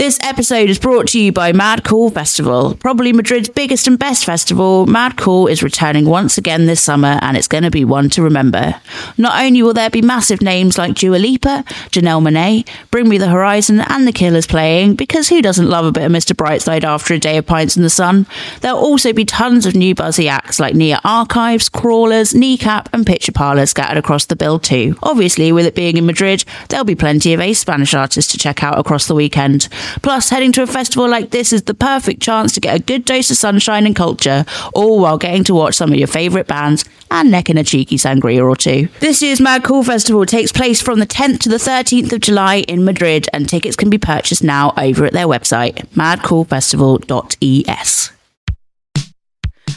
[0.00, 2.74] This episode is brought to you by Mad Cool Festival.
[2.76, 7.36] Probably Madrid's biggest and best festival, Mad Cool is returning once again this summer and
[7.36, 8.76] it's going to be one to remember.
[9.18, 13.28] Not only will there be massive names like Dua Lipa, Janelle Monáe, Bring Me the
[13.28, 16.34] Horizon and The Killers playing, because who doesn't love a bit of Mr.
[16.34, 18.26] Brightside after a day of pints in the sun?
[18.62, 23.32] There'll also be tons of new buzzy acts like Nia Archives, Crawlers, Kneecap and Picture
[23.32, 24.96] Parlour scattered across the bill too.
[25.02, 28.64] Obviously, with it being in Madrid, there'll be plenty of ace Spanish artists to check
[28.64, 29.68] out across the weekend.
[30.02, 33.04] Plus, heading to a festival like this is the perfect chance to get a good
[33.04, 34.44] dose of sunshine and culture,
[34.74, 38.46] all while getting to watch some of your favourite bands and necking a cheeky sangria
[38.46, 38.88] or two.
[39.00, 42.56] This year's Mad Cool Festival takes place from the 10th to the 13th of July
[42.68, 48.19] in Madrid, and tickets can be purchased now over at their website, madcoolfestival.es.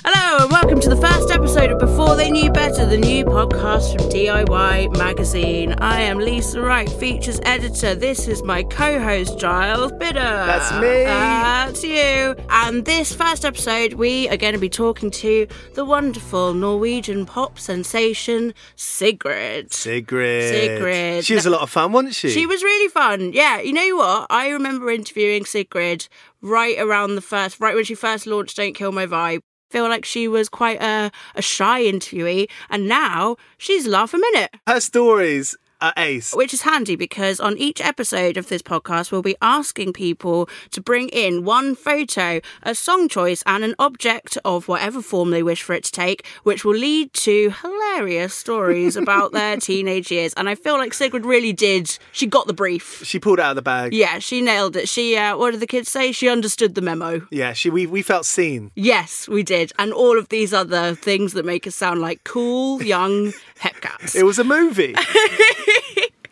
[0.05, 3.93] Hello, and welcome to the first episode of Before They Knew Better, the new podcast
[3.93, 5.75] from DIY Magazine.
[5.79, 7.95] I am Lisa Wright, features editor.
[7.95, 10.19] This is my co host, Giles Bidder.
[10.19, 11.03] That's me.
[11.05, 12.35] That's you.
[12.49, 17.57] And this first episode, we are going to be talking to the wonderful Norwegian pop
[17.57, 19.71] sensation, Sigrid.
[19.71, 20.49] Sigrid.
[20.53, 21.23] Sigrid.
[21.23, 22.29] She was a lot of fun, wasn't she?
[22.29, 23.31] She was really fun.
[23.31, 24.27] Yeah, you know what?
[24.29, 26.09] I remember interviewing Sigrid
[26.41, 29.39] right around the first, right when she first launched Don't Kill My Vibe.
[29.73, 34.51] Feel like she was quite a, a shy interviewee, and now she's laugh a minute.
[34.67, 36.33] Her stories are ace.
[36.33, 40.81] Which is handy because on each episode of this podcast, we'll be asking people to
[40.81, 45.61] bring in one photo, a song choice, and an object of whatever form they wish
[45.61, 50.33] for it to take, which will lead to hilarious stories about their teenage years.
[50.35, 51.97] And I feel like Sigrid really did.
[52.13, 53.03] She got the brief.
[53.03, 53.93] She pulled out of the bag.
[53.93, 54.87] Yeah, she nailed it.
[54.87, 56.13] She, uh, what did the kids say?
[56.13, 57.27] She understood the memo.
[57.29, 58.71] Yeah, she we, we felt seen.
[58.75, 59.73] Yes, we did.
[59.77, 64.15] And all of these other things that make us sound like cool, young hepcats.
[64.15, 64.95] It was a movie.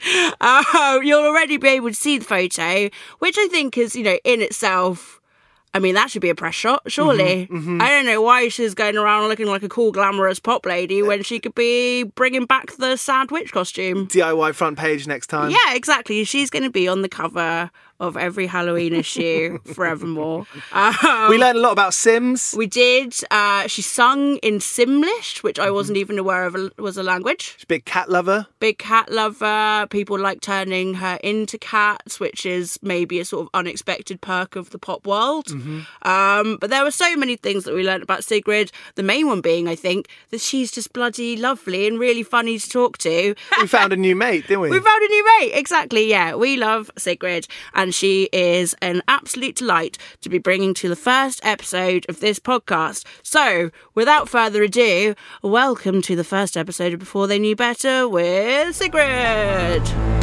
[0.42, 4.18] uh, you'll already be able to see the photo, which I think is, you know,
[4.24, 5.20] in itself.
[5.74, 7.48] I mean, that should be a press shot, surely.
[7.48, 7.82] Mm-hmm, mm-hmm.
[7.82, 11.24] I don't know why she's going around looking like a cool, glamorous pop lady when
[11.24, 14.08] she could be bringing back the sad witch costume.
[14.08, 15.50] DIY front page next time.
[15.50, 16.26] Yeah, exactly.
[16.26, 20.48] She's going to be on the cover of every Halloween issue forevermore.
[20.74, 22.54] Um, we learned a lot about Sims.
[22.58, 23.14] We did.
[23.30, 27.54] Uh, she sung in Simlish, which I wasn't even aware of was a language.
[27.54, 28.48] She's a big cat lover.
[28.60, 29.88] Big cat lover.
[29.90, 34.72] People like turning her into cats, which is maybe a sort of unexpected perk of
[34.72, 35.46] the pop world.
[35.46, 36.08] Mm-hmm.
[36.08, 38.72] Um, but there were so many things that we learned about Sigrid.
[38.96, 42.68] The main one being, I think, that she's just bloody lovely and really funny to
[42.68, 43.36] talk to.
[43.60, 44.72] we found a new mate, didn't we?
[44.72, 46.10] We found a new mate, exactly.
[46.10, 47.46] Yeah, we love Sigrid,
[47.76, 52.40] and she is an absolute delight to be bringing to the first episode of this
[52.40, 53.06] podcast.
[53.24, 58.76] So, without further ado, welcome to the first episode of Before They Knew Better with
[58.76, 60.21] Sigrid.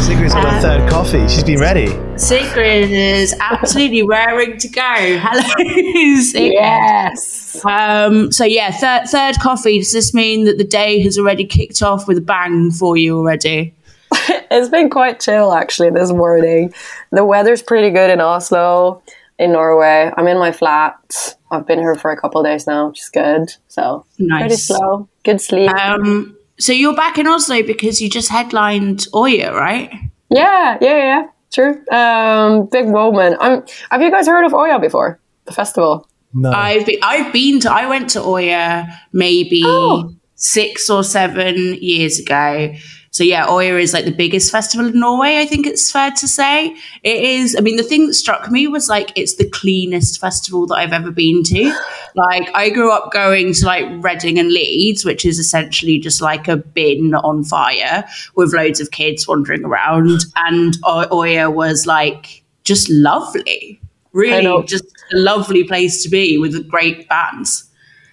[0.00, 1.28] Sigrid's on her third coffee.
[1.28, 1.86] She's been ready.
[2.18, 4.82] Sigrid is absolutely raring to go.
[5.20, 6.52] Hello, Sigrid.
[6.52, 7.64] Yes.
[7.64, 9.78] Um, so yeah, third third coffee.
[9.78, 13.18] Does this mean that the day has already kicked off with a bang for you
[13.18, 13.74] already?
[14.12, 16.72] it's been quite chill actually this morning.
[17.12, 19.02] The weather's pretty good in Oslo,
[19.38, 20.10] in Norway.
[20.16, 21.36] I'm in my flat.
[21.50, 23.50] I've been here for a couple of days now, which is good.
[23.68, 24.40] So Nice.
[24.40, 25.08] pretty slow.
[25.24, 25.70] Good sleep.
[25.70, 29.90] Um, so you're back in Oslo because you just headlined Oya, right?
[30.30, 31.22] yeah, yeah, yeah.
[31.52, 31.82] True.
[31.90, 33.36] Um, big moment.
[33.40, 35.18] I'm, have you guys heard of Oya before?
[35.46, 36.06] The festival.
[36.32, 36.52] No.
[36.52, 40.14] I've been, I've been to I went to Oya maybe Oh.
[40.36, 42.72] six or seven years ago.
[43.12, 45.38] So yeah, Oya is like the biggest festival in Norway.
[45.38, 47.56] I think it's fair to say it is.
[47.56, 50.92] I mean, the thing that struck me was like it's the cleanest festival that I've
[50.92, 51.74] ever been to.
[52.16, 56.48] Like I grew up going to like Reading and Leeds, which is essentially just like
[56.48, 58.04] a bin on fire
[58.34, 63.80] with loads of kids wandering around, and Oya was like just lovely.
[64.12, 64.84] Really, just
[65.14, 67.69] a lovely place to be with great bands.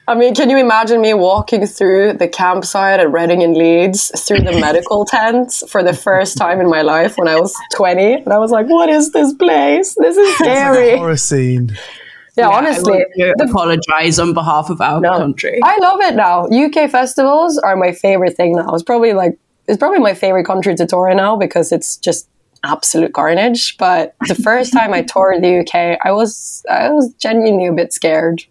[0.10, 4.40] I mean, can you imagine me walking through the campsite at Reading and Leeds through
[4.40, 8.14] the medical tents for the first time in my life when I was 20?
[8.14, 9.96] And I was like, what is this place?
[10.00, 10.92] This is scary.
[10.92, 11.78] It's Horror scene.
[12.38, 13.04] Yeah, honestly.
[13.22, 15.60] I apologize on behalf of our country.
[15.62, 16.46] I love it now.
[16.46, 18.74] UK festivals are my favorite thing now.
[18.74, 19.38] It's probably like
[19.68, 22.30] it's probably my favorite country to tour in now because it's just
[22.64, 23.76] absolute carnage.
[23.78, 27.92] But the first time I toured the UK, I was I was genuinely a bit
[27.92, 28.50] scared, just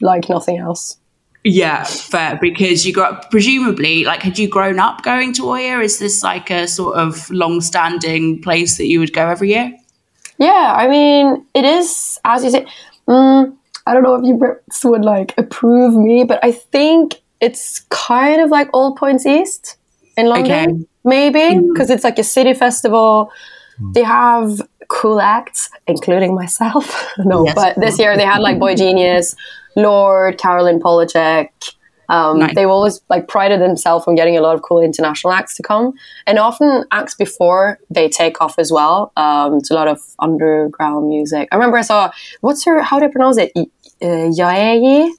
[0.00, 0.96] like nothing else.
[1.44, 2.38] Yeah, fair.
[2.40, 5.80] Because you got presumably like had you grown up going to Oya?
[5.80, 9.72] Is this like a sort of long-standing place that you would go every year?
[10.38, 12.66] Yeah, I mean, it is as you say.
[13.08, 13.56] Mm,
[13.86, 18.40] I don't know if you Brits would like approve me, but I think it's kind
[18.42, 19.76] of like All Points East
[20.16, 20.66] in London, Okay.
[20.66, 20.86] Mm.
[21.04, 23.32] maybe because it's like a city festival.
[23.94, 26.84] They have cool acts, including myself.
[27.18, 27.54] no, Yes.
[27.54, 29.34] but this year they had like boygenius,
[29.76, 31.48] Lorde, Caroline Polachek.
[32.08, 32.54] Um, Nice.
[32.56, 35.92] They've always like prided themselves on getting a lot of cool international acts to come,
[36.26, 39.12] and often acts before they take off as well.
[39.16, 41.48] Um, it's a lot of underground music.
[41.52, 43.52] I remember I saw what's her how do I pronounce it?
[43.54, 43.66] Y-
[44.02, 45.10] Uh, Yaeyi?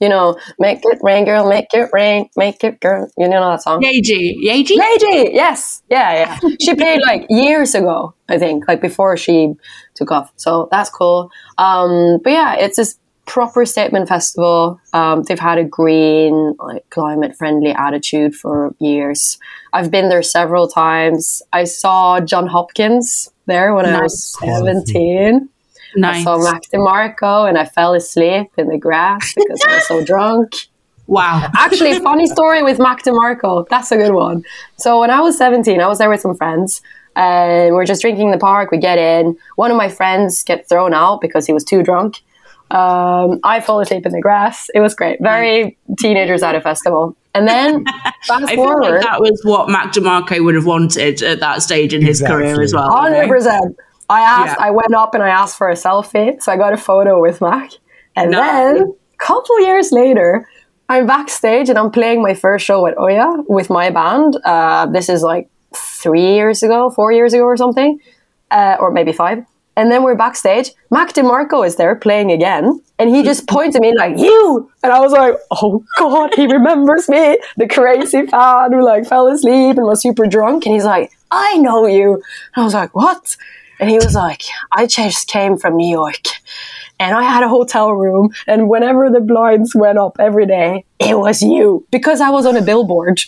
[0.00, 3.10] You know, make it rain, girl, make it rain, make it girl.
[3.18, 3.82] You know that song?
[3.82, 4.36] Yaeji.
[4.42, 4.76] Yaeji?
[4.78, 6.38] Lady, yes, yeah, yeah.
[6.62, 9.52] She played like years ago, I think, like before she
[9.94, 10.32] took off.
[10.36, 11.30] So that's cool.
[11.58, 14.80] Um, but yeah, it's this proper statement festival.
[14.92, 19.38] Um, they've had a green, like climate friendly attitude for years.
[19.72, 21.42] I've been there several times.
[21.52, 25.48] I saw Jon Hopkins there when I was seventeen.
[25.96, 26.20] Nice.
[26.20, 30.04] I saw Mac DeMarco, and I fell asleep in the grass because I was so
[30.04, 30.54] drunk.
[31.10, 31.50] Wow.
[31.56, 33.66] Actually, funny story with Mac DeMarco.
[33.68, 34.44] That's a good one.
[34.76, 36.80] So when I was 17, I was there with some friends.
[37.16, 38.70] And we're just drinking in the park.
[38.70, 39.36] We get in.
[39.56, 42.20] One of my friends gets thrown out because he was too drunk.
[42.70, 44.68] Um, I fall asleep in the grass.
[44.74, 45.20] It was great.
[45.20, 47.16] Very teenagers at a festival.
[47.34, 47.84] And then
[48.26, 51.62] fast I feel forward, like that was what Mac DeMarco would have wanted at that
[51.62, 52.44] stage in his Exactly.
[52.44, 52.90] career as well.
[52.90, 53.28] hundred know?
[53.28, 53.76] percent.
[54.08, 54.56] I asked.
[54.58, 54.66] Yeah.
[54.66, 57.40] I went up and I asked for a selfie, so I got a photo with
[57.40, 57.70] Mac.
[58.16, 58.78] And Nice.
[58.78, 60.48] then a couple years later,
[60.88, 64.36] I'm backstage and I'm playing my first show at Oya with my band.
[64.44, 68.00] Uh, this is like three years ago, four years ago, or something,
[68.50, 69.44] uh, or maybe five.
[69.80, 70.72] And then we're backstage.
[70.90, 74.92] Mac DeMarco is there playing again, and he just points at me like "you," and
[74.92, 79.78] I was like, "Oh God, he remembers me, the crazy fan who like fell asleep
[79.78, 83.38] and was super drunk." And he's like, "I know you," and I was like, "What?"
[83.80, 86.26] And he was like, "I just came from New York."
[87.00, 88.28] and I had a hotel room.
[88.46, 92.54] And whenever the blinds went up every day, it was you because I was on
[92.58, 93.22] a billboard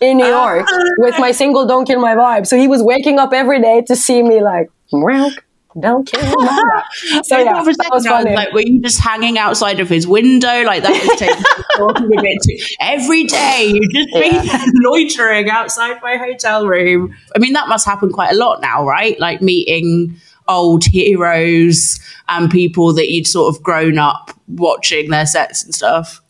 [0.00, 0.80] in New York ah.
[0.98, 3.94] with my single "Don't Kill My Vibe." So he was waking up every day to
[3.94, 5.30] see me like, "Well,
[5.80, 6.82] don't kill vibe."
[7.24, 8.34] So yeah, thought for a that was funny.
[8.34, 10.62] like, were you just hanging outside of his window?
[10.62, 12.74] Like that was taking a bit too.
[12.80, 17.14] Every day you just be loitering outside my hotel room.
[17.34, 19.18] I mean, that must happen quite a lot now, right?
[19.18, 20.16] Like meeting
[20.48, 21.98] old heroes
[22.28, 26.21] and people that you'd sort of grown up watching their sets and stuff.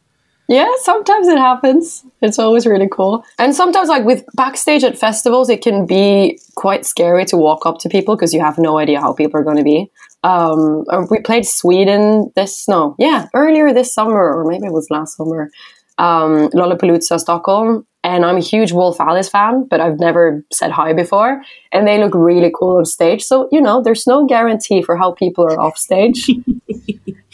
[0.49, 2.05] Yeah, sometimes it happens.
[2.21, 3.25] It's always really cool.
[3.39, 7.79] And sometimes, like with backstage at festivals, it can be quite scary to walk up
[7.81, 9.91] to people because you have no idea how people are going to be.
[10.25, 14.89] Um, uh, we played Sweden this, no, yeah, earlier this summer, or maybe it was
[14.91, 15.51] last summer,
[15.99, 17.87] um, Lollapalooza, Stockholm.
[18.05, 21.41] And I'm a huge Wolf Alice fan, but I've never said hi before.
[21.71, 23.23] And they look really cool on stage.
[23.23, 26.29] So, you know, there's no guarantee for how people are off stage.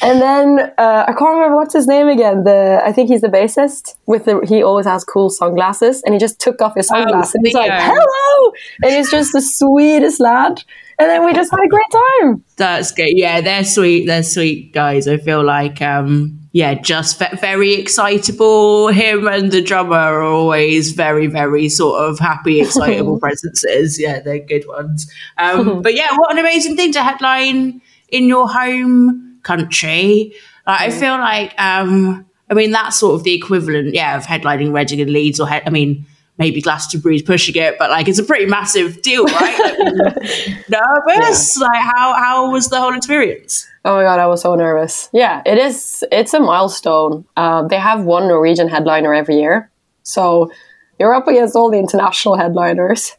[0.00, 2.44] And then uh, I can't remember what's his name again.
[2.44, 3.96] The I think he's the bassist.
[4.06, 7.34] With the he always has cool sunglasses, and he just took off his sunglasses.
[7.34, 8.52] and he's like, "Hello!"
[8.82, 10.62] And he's just the sweetest lad.
[11.00, 12.44] And then we just had a great time.
[12.56, 13.10] That's good.
[13.10, 14.06] Yeah, they're sweet.
[14.06, 15.06] They're sweet guys.
[15.06, 18.88] I feel like, um, yeah, just ve- very excitable.
[18.88, 24.00] Him and the drummer are always very, very sort of happy, excitable presences.
[24.00, 25.10] Yeah, they're good ones.
[25.36, 30.32] Um, but yeah, what an amazing thing to headline in your home country.
[30.66, 34.72] Like, I feel like, um, I mean, that's sort of the equivalent, yeah, of headlining
[34.72, 36.06] Reading and Leeds, or he- I mean,
[36.38, 39.58] maybe Glastonbury's pushing it, but like it's a pretty massive deal, right?
[39.58, 40.16] Like,
[40.68, 41.58] nervous?
[41.58, 43.66] Like, how how was the whole experience?
[43.84, 45.08] Oh my god, I was so nervous.
[45.12, 46.04] Yeah, it is.
[46.12, 47.24] It's a milestone.
[47.36, 49.70] Um, they have one Norwegian headliner every year,
[50.02, 50.50] so
[50.98, 53.16] you're up against all the international headliners.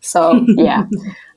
[0.00, 0.86] So yeah,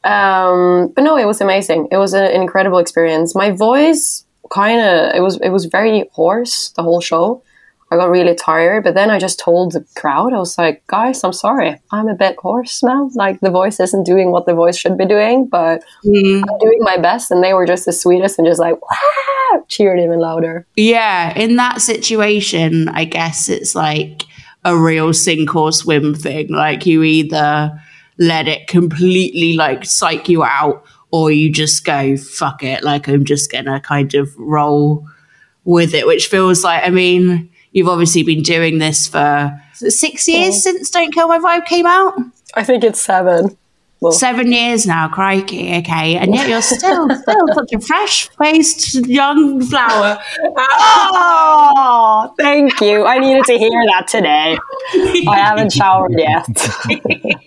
[0.03, 1.87] um, but no, it was amazing.
[1.91, 3.35] It was an incredible experience.
[3.35, 7.43] My voice kind of it was it was very hoarse the whole show.
[7.93, 11.23] I got really tired, but then I just told the crowd, I was like, guys,
[11.23, 11.79] I'm sorry.
[11.91, 13.11] I'm a bit hoarse now.
[13.13, 16.43] Like the voice isn't doing what the voice should be doing, but mm.
[16.49, 17.29] I'm doing my best.
[17.29, 20.65] And they were just the sweetest and just like, wow, cheered even louder.
[20.75, 24.23] Yeah, in that situation, I guess it's like
[24.65, 26.47] a real sink or swim thing.
[26.49, 27.79] Like you either
[28.17, 32.83] let it completely like psych you out, or you just go fuck it.
[32.83, 35.07] Like I'm just gonna kind of roll
[35.63, 40.63] with it, which feels like I mean you've obviously been doing this for six years
[40.63, 42.13] since Don't Kill My Vibe came out.
[42.55, 43.57] I think it's seven.
[43.99, 48.95] Well, Seven years now, crikey, okay, and yet you're still still such a fresh faced
[49.07, 50.21] young flower.
[50.57, 53.05] oh, thank you.
[53.05, 54.57] I needed to hear that today.
[55.25, 56.45] I haven't showered yet.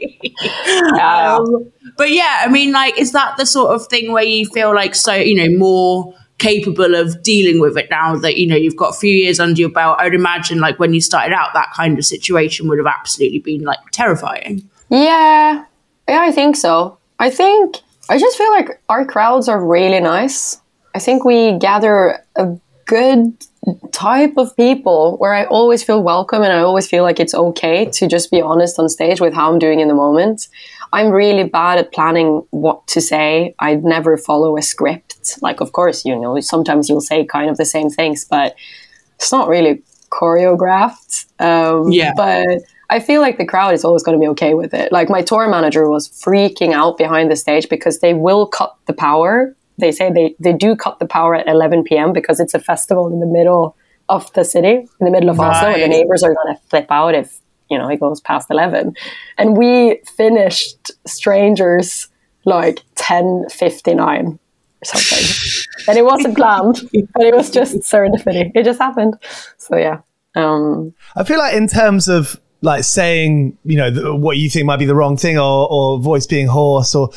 [1.01, 4.75] Um, but yeah, I mean, like, is that the sort of thing where you feel
[4.75, 8.77] like so, you know, more capable of dealing with it now that you know you've
[8.77, 9.97] got a few years under your belt.
[9.99, 13.39] I would imagine like when you started out, that kind of situation would have absolutely
[13.39, 14.69] been like terrifying.
[14.91, 15.65] Yeah,
[16.09, 16.99] yeah, I think so.
[17.19, 17.77] I think
[18.09, 20.61] I just feel like our crowds are really nice.
[20.95, 23.37] I think we gather a good
[23.93, 27.87] type of people where I always feel welcome and I always feel like it's okay
[27.87, 30.49] to just be honest on stage with how I'm doing in the moment.
[30.93, 33.55] I'm really bad at planning what to say.
[33.59, 35.06] I never follow a script.
[35.43, 38.55] Like, of course, you know, sometimes you'll say kind of the same things, but
[39.17, 41.27] it's not really choreographed.
[41.41, 42.13] Um, Yeah.
[42.17, 44.93] But I feel like the crowd is always going to be okay with it.
[44.93, 48.93] Like, my tour manager was freaking out behind the stage because they will cut the
[48.93, 49.57] power.
[49.79, 52.13] They say they, they do cut the power at 11 p.m.
[52.13, 53.77] because it's a festival in the middle
[54.09, 54.69] of the city,
[55.01, 57.41] in the middle of Oslo, and the neighbors are going to flip out if
[57.71, 58.95] you know it goes past 11
[59.39, 62.09] and we finished strangers
[62.45, 64.39] like 10.59 or
[64.87, 66.81] something and it wasn't planned
[67.15, 69.15] but it was just serendipity it just happened
[69.57, 70.01] so yeah
[70.35, 74.67] um, I feel like in terms of like saying, you know, the, what you think
[74.67, 77.09] might be the wrong thing or, or voice being hoarse or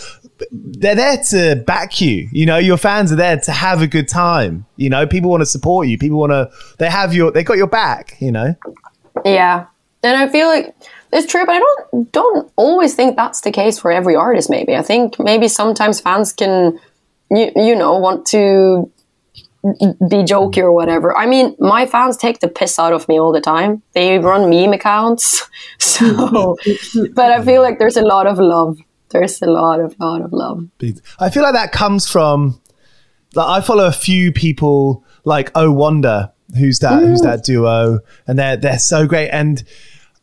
[0.51, 2.29] they're there to back you.
[2.31, 4.65] You know, your fans are there to have a good time.
[4.77, 5.97] You know, people want to support you.
[5.97, 8.55] People want to, they have your, they got your back, you know?
[9.25, 9.65] yeah
[10.03, 10.75] and i feel like
[11.11, 14.75] it's true but i don't don't always think that's the case for every artist maybe
[14.75, 16.79] i think maybe sometimes fans can
[17.31, 18.91] you, you know want to
[19.63, 21.15] be jokey or whatever.
[21.17, 23.81] I mean, my fans take the piss out of me all the time.
[23.93, 25.47] They run meme accounts.
[25.77, 26.57] So,
[27.13, 28.77] but I feel like there's a lot of love.
[29.09, 30.67] There's a lot of, lot of love.
[31.19, 32.61] I feel like that comes from,
[33.35, 37.25] like, I follow a few people like Oh Wonder, who's that, who's mm.
[37.25, 39.29] that duo, and they're, they're so great.
[39.29, 39.63] And,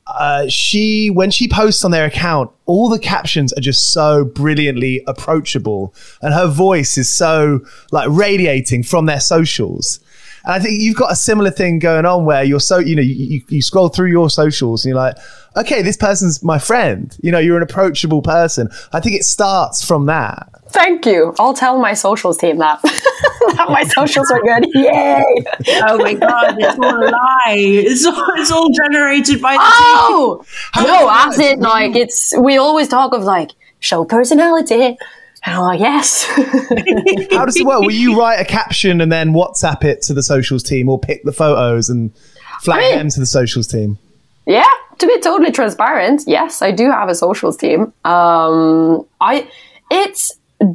[0.06, 5.02] uh, she when she posts on their account, all the captions are just so brilliantly
[5.06, 7.60] approachable, and her voice is so
[7.90, 10.00] like radiating from their socials.
[10.46, 13.02] And I think you've got a similar thing going on where you're so you know
[13.02, 15.16] you, you, you scroll through your socials and you're like,
[15.56, 17.16] okay, this person's my friend.
[17.20, 18.68] You know, you're an approachable person.
[18.92, 20.48] I think it starts from that.
[20.68, 21.34] Thank you.
[21.38, 22.80] I'll tell my socials team that.
[22.82, 24.66] that my socials are good.
[24.74, 25.24] Yay.
[25.88, 27.56] Oh my god, it's all a lie.
[27.56, 32.36] It's all, it's all generated by the Oh How no, does as it like it's
[32.38, 33.50] we always talk of like
[33.80, 34.96] show personality.
[35.46, 36.24] And I'm like, yes.
[37.30, 37.80] How does it work?
[37.80, 41.22] Will you write a caption and then WhatsApp it to the socials team, or pick
[41.22, 42.12] the photos and
[42.60, 43.98] flag I mean- them to the socials team?
[44.46, 44.66] yeah,
[44.98, 47.92] to be totally transparent, yes, I do have a socials team.
[48.04, 49.48] Um I
[49.90, 50.32] it's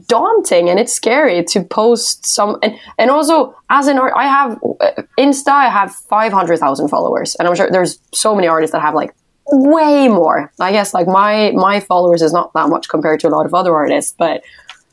[0.08, 4.60] daunting and it's scary to post some and, and also as an art I have
[4.80, 8.94] uh, Insta I have 500,000 followers and I'm sure there's so many artists that have
[8.94, 9.12] like
[9.52, 10.52] way more.
[10.60, 13.54] I guess like my my followers is not that much compared to a lot of
[13.54, 14.44] other artists, but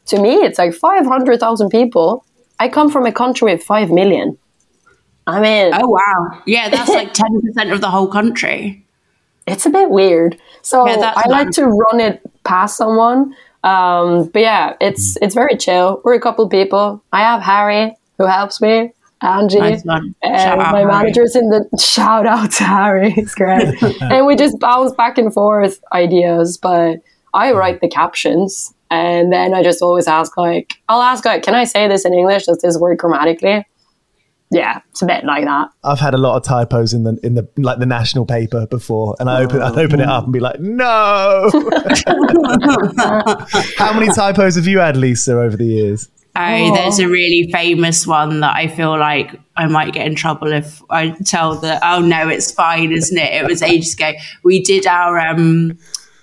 [0.07, 2.25] to me it's like 500,000 people.
[2.59, 4.37] I come from a country with 5 million.
[5.27, 6.43] I mean, Oh wow.
[6.47, 8.85] Yeah, that's like ten percent of the whole country.
[9.47, 10.39] it's a bit weird.
[10.63, 13.35] So Yeah, that's I like to run it past someone.
[13.65, 16.01] Um, but yeah, it's it's very chill.
[16.05, 17.03] We're a couple people.
[17.13, 20.85] I have Harry who helps me, Angie, Nice and out, my Harry.
[20.87, 23.15] manager's in the shout out to Harry.
[23.17, 26.57] It's great, and we just bounce back and forth ideas.
[26.57, 26.99] But
[27.35, 31.55] I write the captions, and then I just always ask like, I'll ask like, can
[31.55, 32.45] I say this in English?
[32.47, 33.67] Does this work grammatically?
[34.51, 35.69] Yeah, it's a bit like that.
[35.85, 39.15] I've had a lot of typos in the in the like the national paper before,
[39.21, 41.51] and I open I open it up and be like, no.
[43.77, 46.09] How many typos have you had, Lisa, over the years?
[46.39, 50.53] Oh, there's a really famous one that I feel like I might get in trouble
[50.53, 51.79] if I tell the.
[51.87, 53.35] Oh no, it's fine, isn't it?
[53.35, 54.13] It was ages ago.
[54.45, 55.77] We did our um,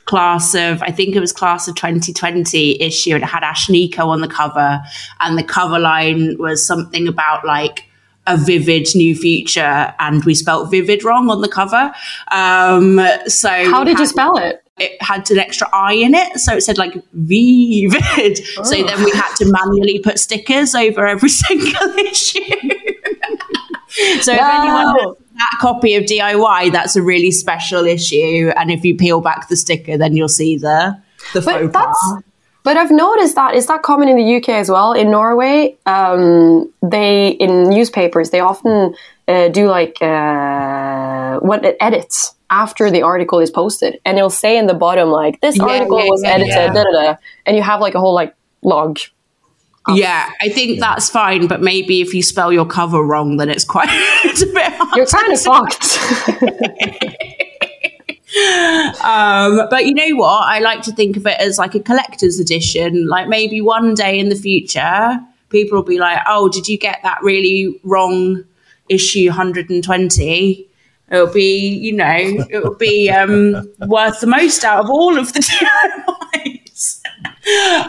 [0.06, 4.22] class of, I think it was class of 2020 issue, and it had Ashnikko on
[4.22, 4.82] the cover,
[5.20, 7.86] and the cover line was something about like
[8.28, 11.94] a vivid new future, and we spelt vivid wrong on the cover.
[12.32, 14.65] Um, so How did you spell it?
[14.78, 18.46] It had an extra I in it, so it said like vivid.
[18.64, 22.40] So then we had to manually put stickers over every single issue.
[24.22, 28.84] so if anyone has that copy of DIY, that's a really special issue, and if
[28.84, 31.02] you peel back the sticker, then you'll see the
[31.34, 32.24] the But faux that's
[32.66, 34.92] but I've noticed that is that common in the UK as well.
[34.92, 38.96] In Norway, um, they in newspapers they often
[39.28, 44.68] uh, do like uh, what edits after the article is posted, and it'll say in
[44.68, 46.68] the bottom like this Yeah, article yeah, was yeah, edited, yeah.
[46.74, 47.16] da da da,
[47.46, 49.00] and you have like a whole like log.
[49.88, 53.64] Yeah, I think that's fine, but maybe if you spell your cover wrong, then it's
[53.64, 53.88] quite
[54.26, 54.96] it's a bit hard.
[54.96, 56.00] You're kind of fucked.
[59.02, 60.44] Um, but you know what?
[60.44, 63.08] I like to think of it as like a collector's edition.
[63.08, 67.00] Like maybe one day in the future, people will be like, "Oh, did you get
[67.04, 68.44] that really wrong
[68.90, 70.70] issue 120?"
[71.12, 75.40] It'll be, you know, it'll be um, worth the most out of all of the
[75.40, 77.02] DIYs.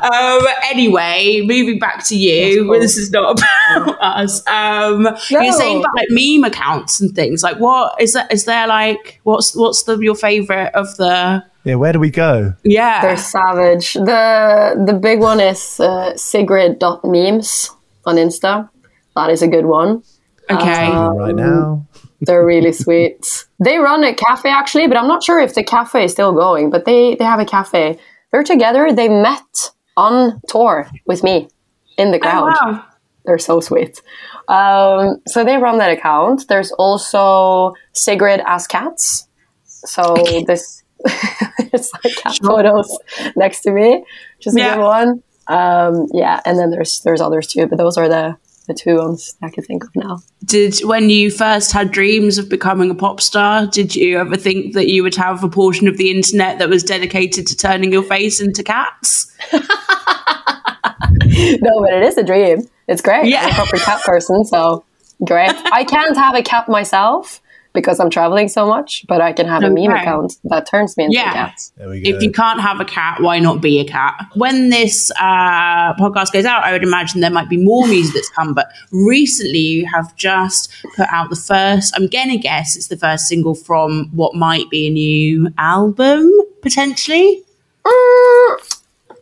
[0.02, 2.64] um, anyway, moving back to you.
[2.66, 2.78] Cool.
[2.78, 4.46] This is not about us.
[4.46, 5.16] Um, no.
[5.30, 7.42] You're saying about like meme accounts and things.
[7.42, 8.30] Like, what is that?
[8.30, 11.42] Is there like what's what's the your favorite of the?
[11.64, 12.52] Yeah, where do we go?
[12.64, 13.94] Yeah, they're savage.
[13.94, 17.70] the The big one is uh, Sigrid.memes
[18.04, 18.68] on Insta.
[19.16, 20.02] That is a good one.
[20.50, 21.86] Okay, um, right now.
[22.20, 23.46] They're really sweet.
[23.62, 26.70] They run a cafe actually, but I'm not sure if the cafe is still going.
[26.70, 27.98] But they they have a cafe.
[28.32, 28.92] They're together.
[28.92, 31.48] They met on tour with me
[31.96, 32.54] in the crowd.
[32.60, 32.84] Oh, wow.
[33.24, 34.00] They're so sweet.
[34.48, 36.46] Um, so they run that account.
[36.48, 39.26] There's also Sigrid as cats.
[39.64, 40.14] So
[40.46, 40.84] this
[41.72, 42.98] it's like cat photos
[43.36, 44.04] next to me,
[44.40, 44.72] just yeah.
[44.72, 45.22] a good one.
[45.48, 48.36] Um, yeah, and then there's there's others too, but those are the
[48.66, 50.18] the two ones I can think of now.
[50.44, 54.75] Did when you first had dreams of becoming a pop star, did you ever think
[54.75, 58.02] that you would have a portion of the internet that was dedicated to turning your
[58.02, 59.32] face into cats?
[59.52, 59.61] no,
[61.80, 62.68] but it is a dream.
[62.88, 63.26] It's great.
[63.26, 63.42] Yeah.
[63.42, 64.85] I'm a proper cat person, so
[65.25, 65.52] great.
[65.73, 67.40] I can't have a cat myself,
[67.76, 69.71] because I'm traveling so much, but I can have okay.
[69.71, 71.30] a meme account that turns me into yeah.
[71.30, 71.71] a cat.
[71.78, 74.14] If you can't have a cat, why not be a cat?
[74.35, 78.30] When this uh, podcast goes out, I would imagine there might be more music that's
[78.30, 82.88] come, but recently you have just put out the first, I'm going to guess it's
[82.88, 87.45] the first single from what might be a new album, potentially.
[87.85, 88.56] Um,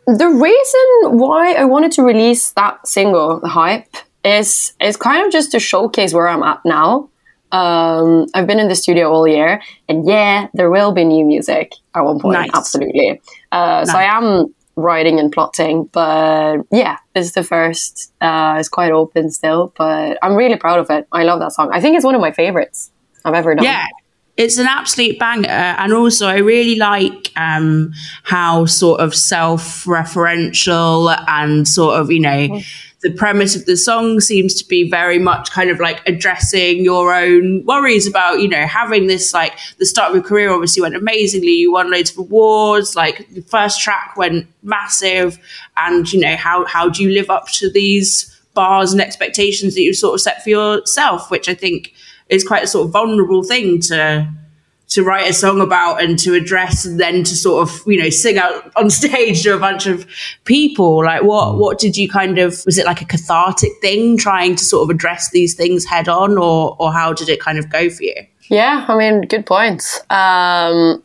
[0.07, 5.31] the reason why I wanted to release that single, The Hype, is is kind of
[5.31, 7.09] just to showcase where I'm at now.
[7.51, 11.73] Um, I've been in the studio all year, and yeah, there will be new music
[11.93, 12.33] at one point.
[12.33, 12.49] Nice.
[12.53, 13.21] Absolutely.
[13.51, 13.91] Uh, nice.
[13.91, 18.11] So I am writing and plotting, but yeah, this is the first.
[18.19, 21.07] Uh, it's quite open still, but I'm really proud of it.
[21.11, 21.69] I love that song.
[21.71, 22.91] I think it's one of my favorites
[23.23, 23.63] I've ever done.
[23.63, 23.85] Yeah,
[24.37, 31.65] it's an absolute banger and also i really like um, how sort of self-referential and
[31.65, 32.65] sort of you know mm
[33.05, 37.13] the premise of the song seems to be very much kind of like addressing your
[37.13, 40.95] own worries about, you know, having this like the start of your career obviously went
[40.95, 41.51] amazingly.
[41.51, 45.37] You won loads of awards, like the first track went massive.
[45.77, 49.83] And, you know, how, how do you live up to these bars and expectations that
[49.83, 51.93] you sort of set for yourself, which I think
[52.29, 54.27] is quite a sort of vulnerable thing to
[54.87, 58.09] to write a song about and to address and then to sort of you know
[58.09, 60.05] sing out on stage to a bunch of
[60.43, 61.03] people.
[61.03, 64.63] Like what what did you kind of was it like a cathartic thing trying to
[64.63, 67.89] sort of address these things head on or or how did it kind of go
[67.89, 68.25] for you?
[68.49, 70.01] Yeah i mean good points.
[70.09, 71.03] Um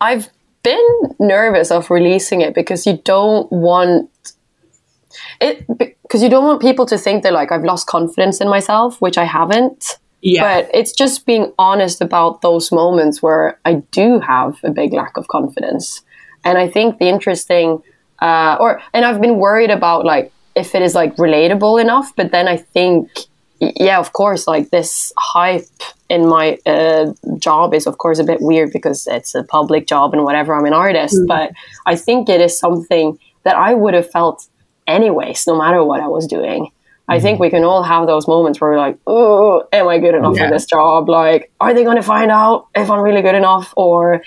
[0.00, 0.28] i've
[0.62, 4.10] been nervous of releasing it because you don't want
[5.40, 9.00] it because you don't want people to think that like i've lost confidence in myself
[9.00, 10.42] which i haven't yeah.
[10.62, 15.16] But it's just being honest about those moments where I do have a big lack
[15.16, 16.02] of confidence.
[16.44, 17.82] And I think the interesting,
[18.20, 22.32] uh, or, and I've been worried about like if it is like relatable enough, but
[22.32, 23.10] then I think,
[23.60, 25.62] yeah, of course, like this hype
[26.08, 30.14] in my uh, job is of course a bit weird because it's a public job
[30.14, 31.14] and whatever, I'm an artist.
[31.14, 31.26] Mm.
[31.28, 31.52] But
[31.86, 34.48] I think it is something that I would have felt
[34.86, 36.72] anyways, no matter what I was doing.
[37.08, 37.42] I think mm-hmm.
[37.42, 40.46] we can all have those moments where we're like, oh, am I good enough yeah.
[40.46, 41.08] for this job?
[41.08, 43.72] Like, are they going to find out if I'm really good enough?
[43.76, 44.22] Or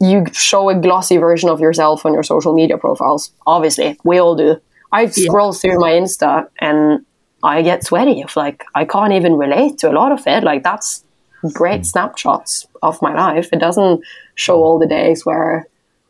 [0.00, 3.32] you show a glossy version of yourself on your social media profiles.
[3.46, 4.56] Obviously, we all do.
[4.90, 5.58] I scroll yeah.
[5.58, 7.04] through my Insta and
[7.42, 8.20] I get sweaty.
[8.20, 10.44] If like I can't even relate to a lot of it.
[10.44, 11.04] Like that's
[11.52, 11.86] great mm.
[11.86, 13.50] snapshots of my life.
[13.52, 14.02] It doesn't
[14.34, 15.66] show all the days where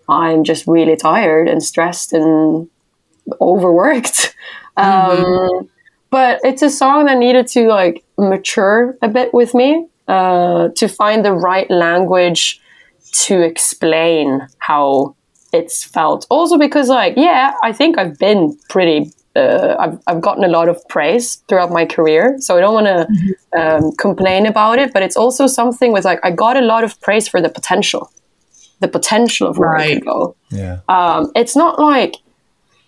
[0.09, 2.69] I'm just really tired and stressed and
[3.41, 4.35] overworked.
[4.77, 5.25] Mm-hmm.
[5.25, 5.71] Um,
[6.15, 10.87] but it's a song that needed to like mature a bit with me uh, to
[10.87, 12.61] find the right language
[13.25, 15.17] to explain how
[15.53, 16.25] it's felt.
[16.31, 19.11] Also because like yeah, I think I've been pretty.
[19.35, 22.87] Uh, I've I've gotten a lot of praise throughout my career, so I don't want
[22.87, 23.61] to mm-hmm.
[23.61, 24.93] um, complain about it.
[24.93, 28.13] But it's also something with like I got a lot of praise for the potential,
[28.79, 29.91] the potential of where right.
[29.91, 30.37] I could go.
[30.51, 32.15] Yeah, um, it's not like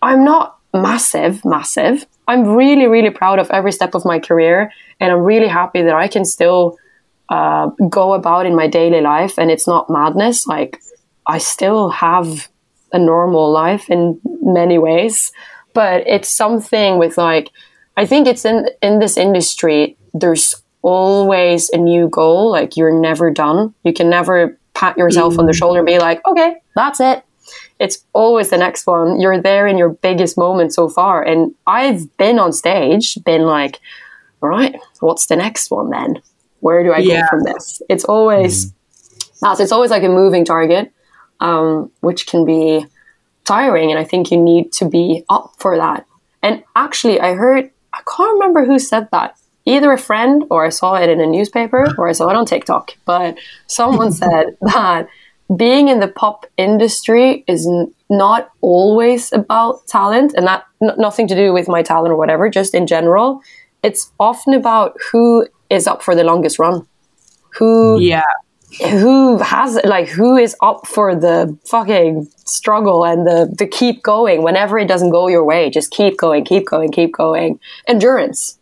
[0.01, 5.12] I'm not massive, massive, I'm really, really proud of every step of my career, and
[5.12, 6.77] I'm really happy that I can still
[7.29, 10.47] uh, go about in my daily life, and it's not madness.
[10.47, 10.81] Like
[11.27, 12.49] I still have
[12.93, 15.33] a normal life in many ways,
[15.75, 17.51] but it's something with like
[17.97, 19.97] I think it's in in this industry.
[20.15, 22.51] There's always a new goal.
[22.51, 23.75] Like you're never done.
[23.85, 25.41] You can never pat yourself mm.
[25.41, 25.59] on the mm.
[25.59, 27.25] shoulder and be like, okay, that's it.
[27.79, 29.21] It's always the next one.
[29.21, 31.23] You're there in your biggest moment so far.
[31.23, 33.81] And I've been on stage, been like,
[34.43, 36.23] all right, what's the next one then?
[36.61, 37.83] Where do I go from this?
[37.89, 38.73] It's always
[39.41, 40.93] that's it's always like a moving target,
[41.41, 42.87] um, which can be
[43.45, 43.91] tiring.
[43.91, 46.07] And I think you need to be up for that.
[46.43, 49.37] And actually, I heard I can't remember who said that.
[49.69, 52.47] Either a friend or I saw it in a newspaper or I saw it on
[52.47, 52.93] TikTok.
[53.05, 53.37] But
[53.67, 55.09] someone said that
[55.55, 61.29] being in the pop industry is n- not always about talent and that n- nothing
[61.29, 63.41] to do with my talent or whatever, just in general.
[63.83, 66.87] It's often about who is up for the longest run.
[67.59, 68.23] Who Yeah.
[68.91, 74.43] who has like who is up for the fucking struggle and the the keep going
[74.43, 78.59] whenever it doesn't go your way just keep going keep going keep going endurance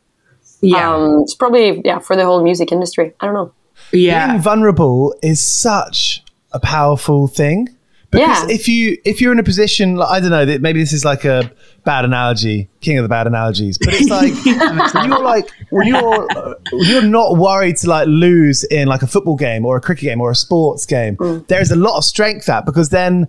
[0.60, 0.94] Yeah.
[0.94, 3.52] um it's probably yeah for the whole music industry i don't know
[3.92, 4.28] yeah.
[4.32, 6.22] being vulnerable is such
[6.54, 7.68] a powerful thing.
[8.10, 8.54] Because Yeah.
[8.54, 11.04] if you if you're in a position like, i don't know that maybe this is
[11.04, 11.50] like a
[11.84, 14.32] bad analogy king of the bad analogies but it's like
[14.94, 19.02] when you're like when you're uh, when you're not worried to like lose in like
[19.02, 21.16] a football game or a cricket game or a sports game.
[21.48, 23.26] There's a lot of strength that because then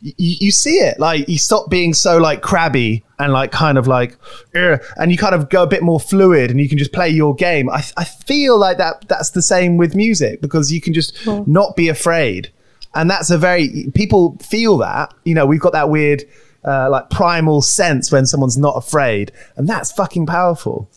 [0.00, 3.86] you, you see it like you stop being so like crabby and like kind of
[3.86, 4.16] like
[4.54, 7.34] and you kind of go a bit more fluid and you can just play your
[7.34, 7.70] game.
[7.70, 11.76] I, I feel like that that's the same with music because you can just not
[11.76, 12.52] be afraid.
[12.94, 16.24] And that's a very people feel that you know we've got that weird
[16.64, 20.90] uh, like primal sense when someone's not afraid and that's fucking powerful.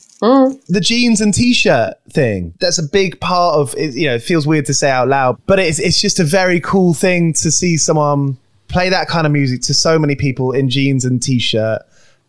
[0.68, 4.46] The jeans and t-shirt thing that's a big part of it you know it feels
[4.46, 7.78] weird to say out loud but it's it's just a very cool thing to see
[7.78, 8.38] someone
[8.70, 11.82] play that kind of music to so many people in jeans and t-shirt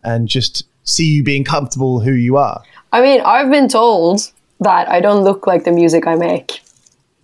[0.03, 2.61] and just see you being comfortable who you are.
[2.91, 6.59] I mean i've been told that i don't look like the music i make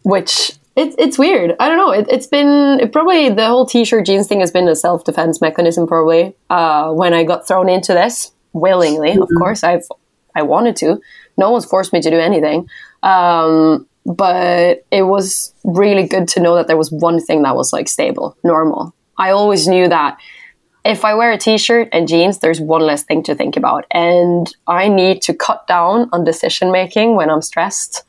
[0.03, 1.55] which it, it's weird.
[1.59, 1.91] I don't know.
[1.91, 5.87] It, it's been it probably the whole t-shirt jeans thing has been a self-defense mechanism
[5.87, 9.63] probably uh, when i got thrown into this willingly of course.
[9.63, 9.85] I've
[10.35, 11.01] i wanted to.
[11.35, 12.69] No one's forced me to do anything.
[13.03, 17.73] Um, but it was really good to know that there was one thing that was
[17.73, 20.17] like stable normal i always knew that
[20.87, 23.85] if I wear a t-shirt and jeans, there's one less thing to think about.
[23.91, 28.03] And I need to cut down on decision making when I'm stressed.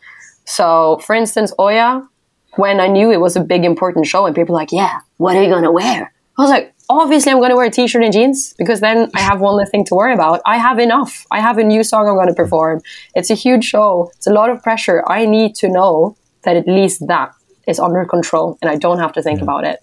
[0.44, 2.09] So for instance, Oya,
[2.55, 5.37] when I knew it was a big important show and people were like, yeah, what
[5.37, 6.12] are you going to wear?
[6.38, 9.21] I was like, obviously I'm going to wear a t-shirt and jeans because then I
[9.21, 10.40] have one less thing to worry about.
[10.47, 11.27] I have enough.
[11.33, 12.81] I have a new song I'm going to perform.
[13.16, 14.12] It's a huge show.
[14.16, 15.03] It's a lot of pressure.
[15.09, 17.33] I need to know that at least that
[17.66, 19.81] is under control and I don't have to think about it.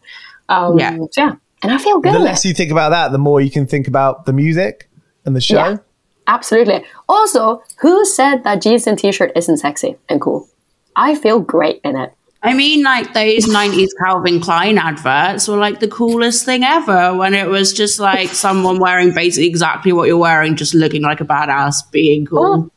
[0.49, 0.97] Um, Yeah.
[1.17, 1.31] yeah.
[1.63, 2.13] And I feel good.
[2.13, 4.89] the less you think about that the more you can think about the music
[5.25, 5.77] and the show Yeah,
[6.27, 6.83] absolutely.
[7.09, 10.47] Also, who said that jeans and t-shirt isn't sexy and cool?
[10.95, 12.13] I feel great in it.
[12.43, 17.33] I mean, like those 90s Calvin Klein adverts were like the coolest thing ever when
[17.33, 21.25] it was just like someone wearing basically exactly what you're wearing, just looking like a
[21.25, 22.69] badass, being cool.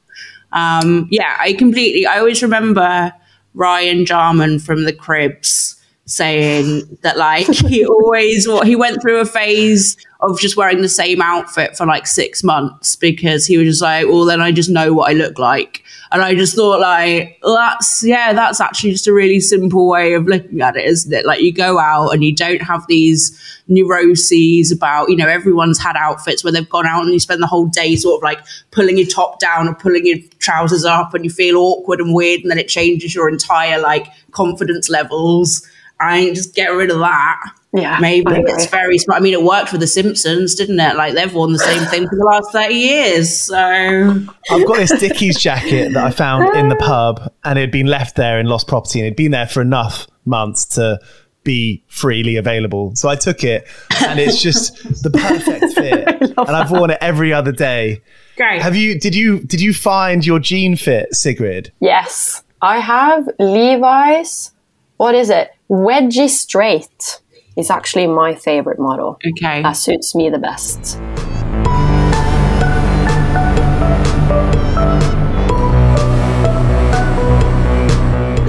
[0.53, 3.13] Um, yeah, I completely, I always remember
[3.53, 5.78] Ryan Jarman from the Cribs
[6.09, 11.21] saying that like he always he went through a phase of just wearing the same
[11.21, 14.93] outfit for like six months because he was just like well then i just know
[14.93, 15.85] what i look like.
[16.11, 20.15] And i just thought like well, that's yeah that's actually just a really simple way
[20.15, 21.27] of looking at it isn't it?
[21.27, 25.97] Like you go out and you don't have these neuroses about you know everyone's had
[25.97, 28.41] outfits where they've gone out and you spend the whole day sort of like
[28.71, 32.41] pulling your top down or pulling your trousers up and you feel awkward and weird
[32.41, 35.69] and then it changes your entire like confidence levels
[36.01, 37.41] and just get rid of that
[37.73, 39.21] Yeah, maybe it's very smart.
[39.21, 40.97] I mean, it worked for The Simpsons, didn't it?
[40.97, 43.37] Like they've worn the same thing for the last thirty years.
[43.43, 47.71] So I've got this Dickies jacket that I found in the pub, and it had
[47.71, 50.99] been left there in lost property, and it'd been there for enough months to
[51.45, 52.95] be freely available.
[52.95, 53.67] So I took it,
[54.07, 58.01] and it's just the perfect fit, and I've worn it every other day.
[58.37, 58.63] great.
[58.63, 58.99] Have you?
[58.99, 59.41] Did you?
[59.41, 61.73] Did you find your jean fit, Sigrid?
[61.81, 64.53] Yes, I have Levi's.
[64.99, 65.53] What is it?
[65.71, 67.21] Wedgie straight
[67.57, 69.17] is actually my favorite model.
[69.25, 69.63] okay.
[69.63, 70.99] That suits me the best.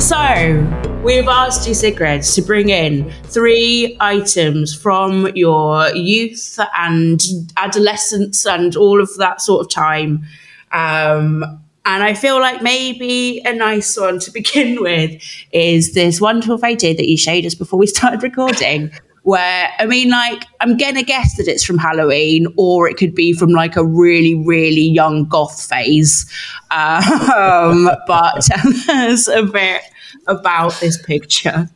[0.02, 7.22] So we've asked you, Sigrid, to bring in three items from your youth and
[7.58, 10.24] adolescence and all of that sort of time.
[10.72, 15.22] Um, and I feel like maybe a nice one to begin with
[15.52, 18.92] is this wonderful photo that you showed us before we started recording.
[19.24, 23.34] Where I mean, like, I'm gonna guess that it's from Halloween, or it could be
[23.34, 26.32] from like a really, really young goth phase.
[26.72, 28.74] Um, but tell
[29.12, 29.82] us a bit
[30.28, 31.70] about this picture.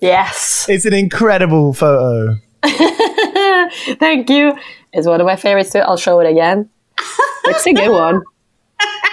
[0.00, 0.66] Yes.
[0.68, 2.36] It's an incredible photo.
[3.98, 4.56] Thank you.
[4.92, 5.78] It's one of my favorites too.
[5.78, 6.68] I'll show it again.
[7.46, 8.22] It's a good one.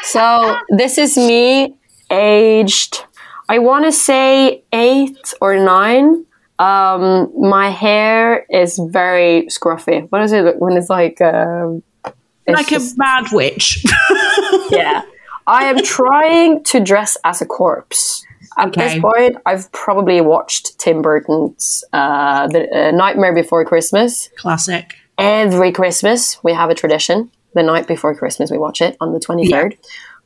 [0.03, 1.75] So this is me
[2.11, 3.03] aged,
[3.49, 6.25] I want to say eight or nine.
[6.59, 10.07] Um, my hair is very scruffy.
[10.11, 11.81] What is it look when it's like, um,
[12.45, 13.83] it's like just- a mad witch.
[14.69, 15.01] yeah.
[15.45, 18.25] I am trying to dress as a corpse.
[18.57, 18.81] At Okay.
[18.93, 24.29] this point, I've probably watched Tim Burton's uh, the, uh, Nightmare Before Christmas.
[24.37, 24.93] Classic.
[25.17, 27.31] Every Christmas, we have a tradition.
[27.55, 29.77] The night before Christmas, we watch it on the 23rd.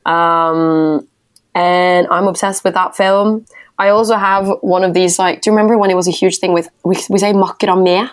[0.06, 1.08] Um,
[1.54, 3.46] and I'm obsessed with that film.
[3.80, 6.38] I also have one of these, like, do you remember when it was a huge
[6.38, 8.10] thing with, we, we say macramé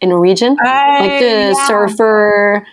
[0.00, 0.56] in Norwegian?
[1.00, 1.66] like the yeah.
[1.66, 2.66] surfer.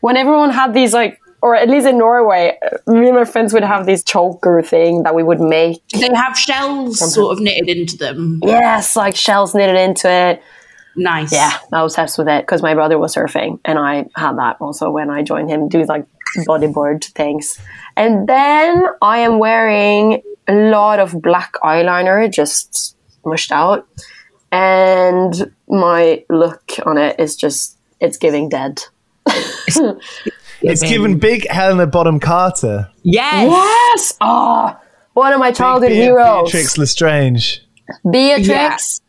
[0.00, 3.52] When everyone had these, like, or at least in Norway, uh, me and my friends
[3.52, 5.86] would have these choker thing that we would make.
[5.88, 8.40] They have shells sort of knitted into them.
[8.42, 10.42] Yes, like shells knitted into it.
[10.98, 11.32] Nice.
[11.32, 14.56] Yeah, I was obsessed with it because my brother was surfing, and I had that
[14.60, 16.06] also when I joined him do like
[16.38, 17.58] bodyboard things.
[17.96, 23.86] And then I am wearing a lot of black eyeliner, just mushed out,
[24.50, 28.82] and my look on it is just it's giving dead.
[30.60, 32.90] It's given big Helena Bonham Carter.
[33.02, 33.48] Yes.
[33.50, 34.80] Yes, ah,
[35.12, 37.64] one of my childhood Bea- heroes, Beatrix Lestrange.
[38.10, 39.00] Beatrix.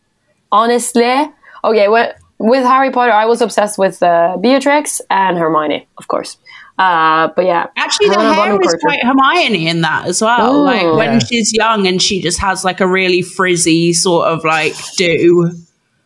[0.52, 1.32] Honestly,
[1.64, 1.88] okay.
[1.88, 6.38] With, with Harry Potter, I was obsessed with uh, Beatrix and Hermione, of course.
[6.78, 8.80] Uh, but yeah, Actually, the Helena hair Bonham is Carter.
[8.80, 10.56] quite Hermione in that as well.
[10.56, 10.62] Oh.
[10.64, 11.20] like when Yeah.
[11.20, 15.52] she's young and she just has like a really frizzy sort of like do.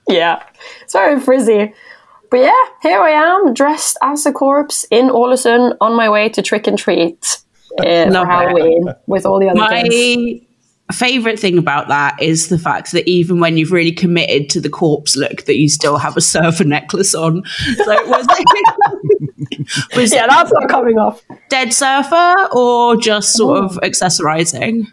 [0.09, 0.41] Yeah,
[0.81, 1.73] it's very frizzy.
[2.31, 6.41] But yeah, here I am, dressed as a corpse in Ålesund on my way to
[6.41, 7.37] trick and treat
[7.79, 10.43] uh, for Halloween with all the other My kids.
[10.91, 14.69] Favorite thing about that is the fact that even when you've really committed to the
[14.69, 17.43] corpse look, that you still have a surfer necklace on.
[17.85, 21.21] So was it, was Yeah, that's not coming off.
[21.49, 24.87] dead surfer or just sort of accessorizing?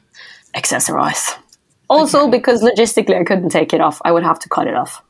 [0.55, 1.37] Accessorize.
[1.89, 5.03] Also, because logistically I couldn't take it off, I would have to cut it off.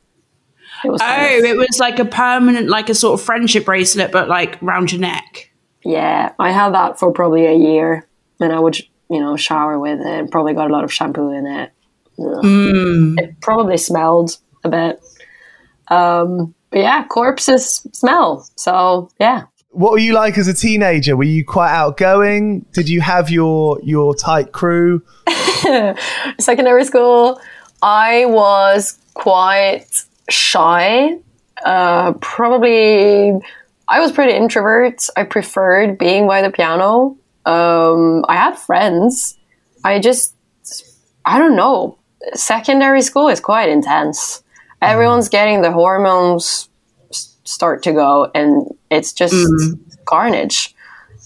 [0.84, 1.06] It was Oh,
[1.38, 4.92] of- it was like a permanent, like a sort of friendship bracelet, but like round
[4.92, 5.50] your neck.
[5.84, 8.06] yeah, I had that for probably a year,
[8.40, 8.78] and I would,
[9.10, 10.30] you know, shower with it.
[10.30, 11.72] Probably got a lot of shampoo in it.
[12.18, 13.18] Ugh.
[13.18, 15.00] It probably smelled a bit.
[15.88, 18.48] Um, but yeah, corpses smell.
[18.56, 21.16] So yeah, What were you like as a teenager?
[21.16, 22.64] Were you quite outgoing?
[22.72, 25.02] Did you have your your tight crew?
[26.38, 27.40] secondary school,
[27.82, 29.86] I was quite
[30.28, 31.18] shy.
[31.64, 33.32] Uh, probably,
[33.88, 35.06] I was pretty introvert.
[35.16, 37.16] I preferred being by the piano.
[37.46, 39.38] Um, I had friends.
[39.84, 40.34] I just,
[41.24, 41.98] I don't know.
[42.34, 44.42] Secondary school is quite intense.
[44.82, 46.68] Everyone's getting the hormones
[47.44, 49.46] start to go, and it's just
[50.04, 50.74] carnage.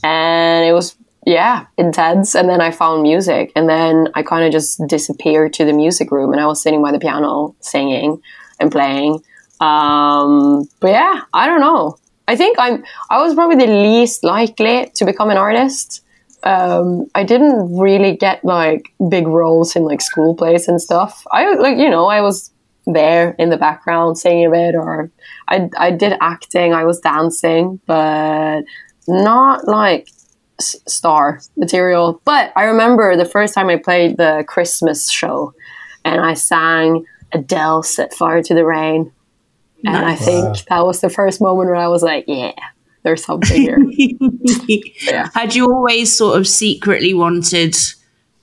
[0.02, 0.96] And it was
[1.26, 2.34] yeah, intense.
[2.34, 6.10] And then I found music, and then I kind of just disappeared to the music
[6.10, 8.20] room, and I was sitting by the piano singing
[8.60, 9.22] and playing.
[9.60, 11.96] Um, but yeah, I don't know.
[12.28, 12.84] I think I'm.
[13.10, 16.02] I was probably the least likely to become an artist.
[16.44, 21.26] Um, I didn't really get like big roles in like school plays and stuff.
[21.32, 22.50] I was like, you know, I was
[22.86, 25.10] there in the background singing a bit, or
[25.48, 26.74] I I did acting.
[26.74, 28.62] I was dancing, but
[29.08, 30.08] not like
[30.60, 32.20] s- star material.
[32.24, 35.54] But I remember the first time I played the Christmas show
[36.04, 39.12] and I sang Adele Set Fire to the Rain.
[39.86, 42.52] And I think that was the first moment where I was like, yeah,
[43.04, 43.78] there's something here.
[45.02, 45.28] Yeah.
[45.34, 47.76] Had you always sort of secretly wanted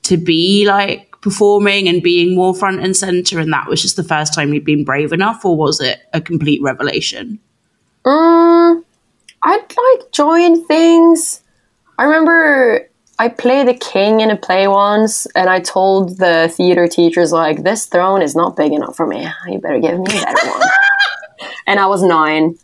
[0.04, 4.04] to be like performing and being more front and center, and that was just the
[4.04, 7.39] first time you'd been brave enough, or was it a complete revelation?
[8.06, 8.84] Mm,
[9.43, 11.41] I'd like join things.
[11.97, 16.88] I remember I played a king in a play once, and I told the theater
[16.88, 19.28] teachers like, "This throne is not big enough for me.
[19.47, 20.69] You better give me a better one."
[21.67, 22.58] and I was nine,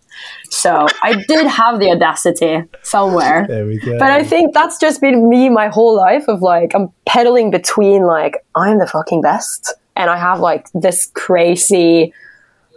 [0.50, 3.46] so I did have the audacity somewhere.
[3.48, 3.98] There we go.
[3.98, 8.04] But I think that's just been me my whole life of like I'm pedaling between
[8.06, 12.14] like I'm the fucking best and I have like this crazy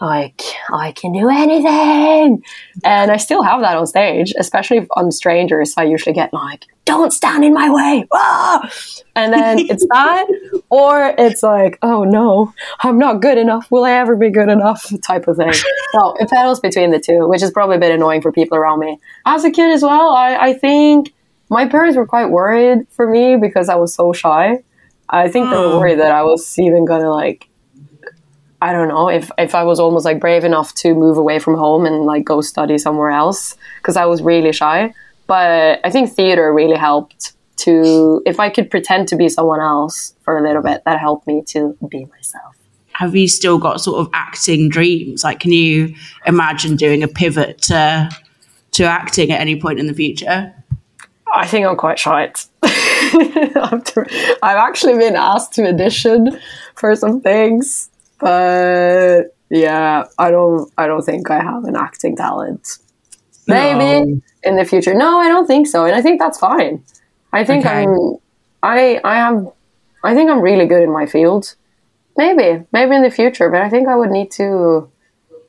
[0.01, 2.43] like I can do anything!
[2.85, 7.13] And I still have that on stage especially on strangers I usually get like don't
[7.13, 8.07] stand in my way!
[8.13, 8.69] Ah!
[9.15, 10.27] and then it's that
[10.71, 13.71] or it's like oh no I'm not good enough.
[13.71, 14.91] Will I ever be good enough?
[15.03, 15.53] type of thing.
[15.53, 18.81] So it pedals between the two which is probably a bit annoying for people around
[18.81, 18.99] me.
[19.27, 21.13] As a kid as well I, I think
[21.51, 24.61] my parents were quite worried for me because I was so shy.
[25.09, 25.79] I think they were Oh.
[25.81, 27.49] worried that I was even gonna like
[28.63, 31.55] I don't know if if I was almost like brave enough to move away from
[31.55, 34.95] home and like go study somewhere else because I was really shy.
[35.27, 40.15] But I think theater really helped to if I could pretend to be someone else
[40.23, 42.57] for a little bit, that helped me to be myself.
[42.93, 45.25] Have you still got sort of acting dreams?
[45.25, 45.95] Like, can you
[46.27, 48.11] imagine doing a pivot to
[48.73, 50.55] to acting at any point in the future?
[51.33, 52.33] I think I'm quite shy.
[52.63, 56.39] I've actually been asked to audition
[56.75, 57.90] for some things,
[58.21, 60.73] but yeah, I don't.
[60.79, 62.79] I don't think I have an acting talent.
[63.47, 64.21] Maybe No.
[64.43, 64.95] in the future.
[64.95, 66.85] No, I don't think so, and I think that's fine.
[67.33, 67.83] I think Okay.
[67.83, 68.17] I'm.
[68.63, 69.51] I I am.
[70.05, 71.57] I think I'm really good in my field.
[72.17, 74.91] Maybe, maybe in the future, but I think I would need to.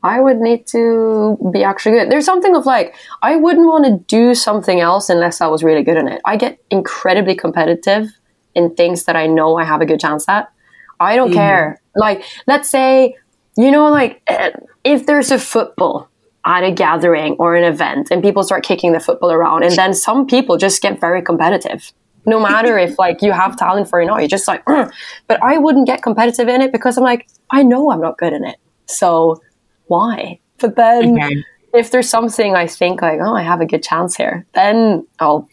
[0.04, 2.12] I would need to be actually good.
[2.12, 5.84] There's something of like, I wouldn't want to do something else unless I was really
[5.84, 6.22] good in it.
[6.26, 8.08] I get incredibly competitive
[8.56, 10.52] in things that I know I have a good chance at.
[11.00, 11.38] I don't mm-hmm.
[11.38, 11.81] care.
[11.96, 13.16] Like, let's say,
[13.58, 14.52] you know, like eh,
[14.84, 16.08] if there's a football
[16.46, 19.94] at a gathering or an event and people start kicking the football around, and then
[19.94, 21.92] some people just get very competitive.
[22.26, 24.92] No matter if like you have talent for it or not, you're just like, "Ugh."
[25.28, 28.34] but I wouldn't get competitive in it because I'm like, I know I'm not good
[28.34, 28.58] in it.
[28.86, 29.42] So
[29.88, 30.40] why?
[30.60, 31.44] But then Okay.
[31.74, 35.50] if there's something I think like, oh, I have a good chance here, then I'll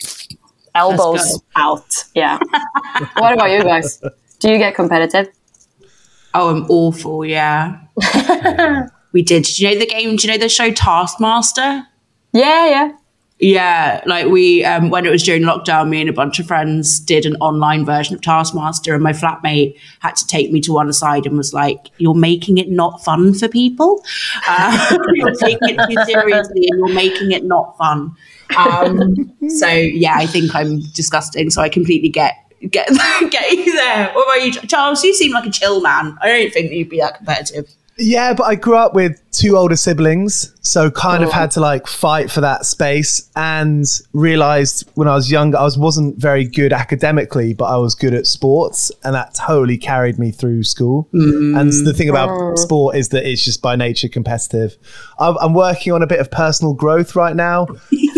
[0.75, 2.05] elbows out.
[2.15, 2.39] Yeah.
[3.17, 4.01] what about you guys?
[4.41, 5.29] Do you get competitive?
[6.39, 7.25] Oh, I'm awful.
[7.25, 7.81] Yeah.
[9.13, 9.43] we did.
[9.43, 10.15] Do you know the game?
[10.15, 11.85] Do you know the show Taskmaster?
[12.33, 12.93] Yeah, yeah.
[13.41, 16.99] Yeah, like we um, when it was during lockdown, me and a bunch of friends
[16.99, 20.93] did an online version of Taskmaster, and my flatmate had to take me to one
[20.93, 24.03] side and was like, "You're making it not fun for people.
[24.49, 28.17] Uh, you're taking it too seriously, and you're making it not fun."
[28.57, 31.51] Um, so yeah, I think I'm disgusting.
[31.51, 32.89] So I completely get get
[33.31, 34.13] get you there.
[34.13, 35.03] What about you, Charles?
[35.05, 36.17] You seem like a chill man.
[36.21, 37.73] I don't think you'd be that competitive.
[38.01, 41.33] Yeah, but I grew up with two older siblings, so kind of Oh.
[41.33, 45.77] had to like fight for that space and realized when I was younger I was
[45.77, 50.31] wasn't very good academically, but I was good at sports and that totally carried me
[50.31, 51.09] through school.
[51.13, 54.77] And the thing about sport is that it's just by nature competitive.
[55.19, 57.67] I'm, I'm working on a bit of personal growth right now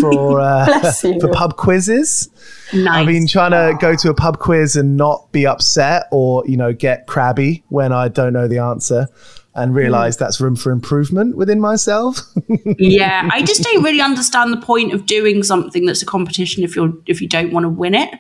[0.01, 2.29] for uh, for pub quizzes.
[2.73, 2.87] Nice.
[2.89, 6.57] I've been trying to go to a pub quiz and not be upset or, you
[6.57, 9.09] know, get crabby when I don't know the answer
[9.55, 9.77] and hmm.
[9.77, 12.21] realize that's room for improvement within myself.
[12.79, 16.77] yeah, I just don't really understand the point of doing something that's a competition if
[16.77, 18.11] you're if you don't want to win it.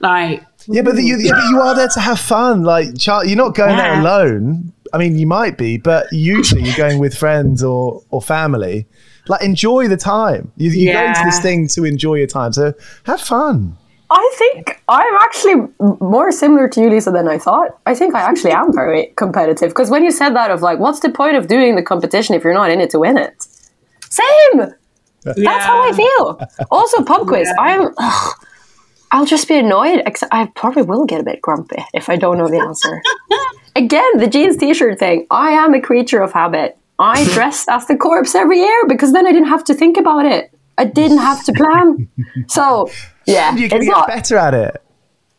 [0.00, 2.64] Like, yeah, but you, yeah, but you are there to have fun.
[2.64, 4.72] Like, Char- you're not going there alone.
[4.92, 8.86] I mean, you might be, but usually you're going with friends or, or family.
[9.28, 10.52] Like, enjoy the time.
[10.56, 12.52] You, you're going to this thing to enjoy your time.
[12.52, 13.76] So have fun.
[14.10, 15.68] I think I'm actually
[16.00, 17.78] more similar to you, Lisa, than I thought.
[17.86, 21.00] I think I actually am very competitive because when you said that of like, what's
[21.00, 23.46] the point of doing the competition if you're not in it to win it?
[24.08, 24.74] Same.
[25.24, 26.40] That's how I feel.
[26.70, 27.52] Also, pub quiz.
[27.58, 27.88] I'm.
[27.98, 28.34] ugh,
[29.10, 30.02] I'll just be annoyed.
[30.06, 33.02] Except I probably will get a bit grumpy if I don't know the answer.
[33.76, 35.26] Again, the jeans t-shirt thing.
[35.30, 36.78] I am a creature of habit.
[36.98, 40.24] I dressed as the corpse every year because then I didn't have to think about
[40.24, 40.50] it.
[40.78, 42.08] I didn't have to plan.
[42.48, 42.88] So
[43.26, 44.08] yeah, You can it's get not.
[44.08, 44.82] better at it.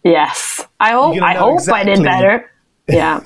[0.04, 1.22] Yes, I hope.
[1.22, 2.52] I know hope I did better.
[2.90, 3.20] Yeah.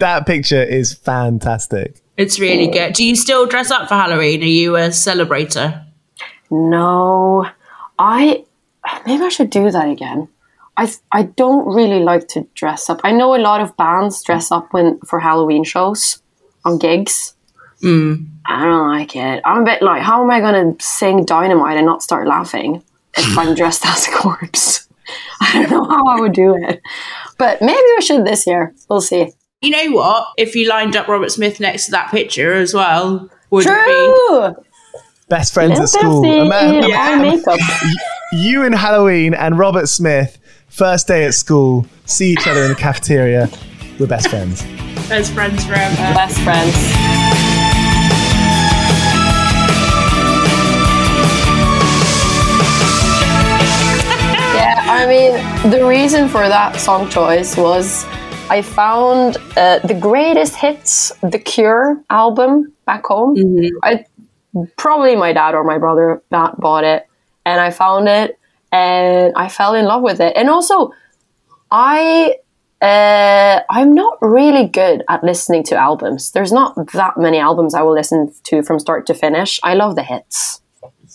[0.00, 2.02] that picture is fantastic.
[2.18, 2.92] it's really good.
[2.92, 4.42] Do you still dress up for Halloween?
[4.42, 5.86] Are you a celebrator?
[6.50, 7.46] No,
[7.98, 8.44] I
[9.06, 10.28] maybe I should do that again.
[10.76, 13.00] I I don't really like to dress up.
[13.04, 16.22] I know a lot of bands dress up when for Halloween shows
[16.64, 17.34] on gigs.
[17.82, 18.28] Mm.
[18.48, 19.42] I don't like it.
[19.44, 22.82] I'm a bit like, how am I going to sing Dynamite and not start laughing
[23.16, 24.88] if I'm dressed as a corpse?
[25.40, 26.80] I don't know how I would do it,
[27.38, 28.74] but maybe I should this year.
[28.88, 29.32] We'll see.
[29.62, 30.28] You know what?
[30.36, 34.54] If you lined up Robert Smith next to that picture as well, would it True.
[35.28, 36.22] Best friends at school.
[36.22, 37.16] Pepsi Ima- Yeah.
[37.20, 37.58] makeup.
[38.32, 42.74] you and Halloween and Robert Smith, first day at school, see each other in the
[42.76, 43.48] cafeteria.
[43.98, 44.62] We're best friends.
[45.08, 45.96] best friends forever?
[45.96, 47.25] Best friends.
[54.96, 58.06] I mean, the reason for that song choice was
[58.48, 63.36] I found uh, the greatest hits, The Cure album back home.
[63.84, 64.06] I
[64.78, 67.06] probably my dad or my brother that bought it,
[67.44, 68.38] and I found it,
[68.72, 70.34] and I fell in love with it.
[70.34, 70.92] And also,
[71.70, 72.36] I
[72.80, 76.30] uh, I'm not really good at listening to albums.
[76.30, 79.60] There's not that many albums I will listen to from start to finish.
[79.62, 80.62] I love the hits.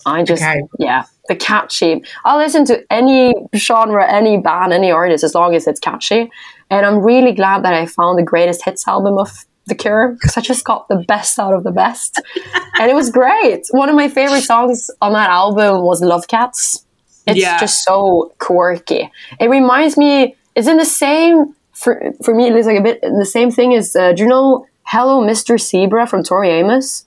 [0.06, 0.62] I just Okay.
[0.78, 2.02] yeah, the catchy.
[2.24, 6.30] I'll listen to any genre, any band, any artist as long as it's catchy.
[6.70, 9.30] And I'm really glad that I found the greatest hits album of
[9.66, 12.20] The Cure because I just got the best out of the best,
[12.80, 13.66] and it was great.
[13.70, 16.84] One of my favorite songs on that album was "Love Cats."
[17.26, 17.58] It's Yeah.
[17.60, 19.10] just so quirky.
[19.38, 20.34] It reminds me.
[20.56, 22.48] It's in the same for for me.
[22.50, 23.94] It's like a bit the same thing as.
[23.94, 25.56] Uh, do you know "Hello, Mr.
[25.60, 27.06] Zebra" from Tori Amos?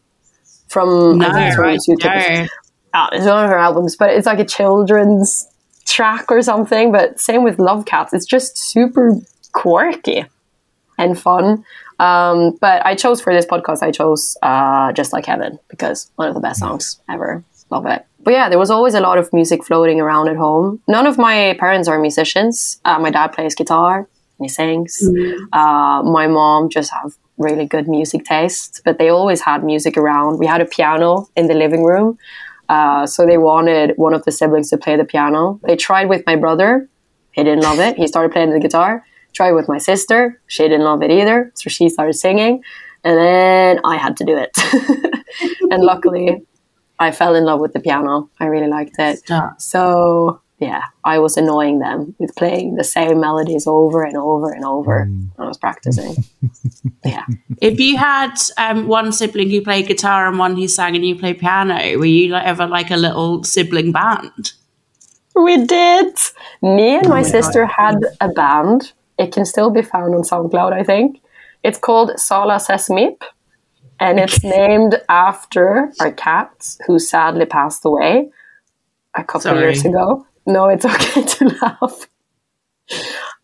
[0.70, 2.45] From I No, think it's right, no.
[3.11, 5.47] It's one of her albums, but it's like a children's
[5.85, 6.91] track or something.
[6.91, 9.15] But same with Love Cats, it's just super
[9.51, 10.25] quirky
[10.97, 11.63] and fun.
[11.99, 16.27] Um, but I chose for this podcast, I chose uh, Just Like Heaven because one
[16.27, 17.43] of the best songs ever.
[17.69, 18.05] Love it.
[18.19, 20.81] But yeah, there was always a lot of music floating around at home.
[20.87, 22.79] None of my parents are musicians.
[22.83, 24.07] Uh, my dad plays guitar, and
[24.39, 25.07] he sings.
[25.53, 30.39] Uh, my mom just have really good music taste, but they always had music around.
[30.39, 32.17] We had a piano in the living room.
[32.70, 35.59] Uh, so they wanted one of the siblings to play the piano.
[35.63, 36.89] They tried with my brother.
[37.32, 37.97] He didn't love it.
[37.97, 39.05] He started playing the guitar.
[39.34, 40.41] Tried with my sister.
[40.47, 41.51] She didn't love it either.
[41.55, 42.63] So she started singing.
[43.03, 44.51] And then I had to do it.
[45.72, 46.43] and luckily,
[46.97, 48.30] I fell in love with the piano.
[48.39, 49.20] I really liked it.
[49.20, 49.61] Stop.
[49.61, 54.64] So yeah, I was annoying them with playing the same melodies over and over and
[54.64, 54.99] over.
[54.99, 56.24] When I was practicing.
[57.06, 57.26] yeah.
[57.62, 61.18] If you had um, one sibling who played guitar and one who sang and you
[61.18, 64.53] played piano, were you like, ever like a little sibling band?
[65.36, 66.16] We did.
[66.62, 68.93] Me and my sister had a band.
[69.20, 71.22] It can still be found on SoundCloud, I think.
[71.64, 73.22] It's called Sala Says Meep.
[73.99, 78.30] And it's named after our cat who sadly passed away
[79.16, 79.60] a couple Sorry.
[79.60, 80.26] years ago.
[80.45, 82.07] No, it's okay to laugh.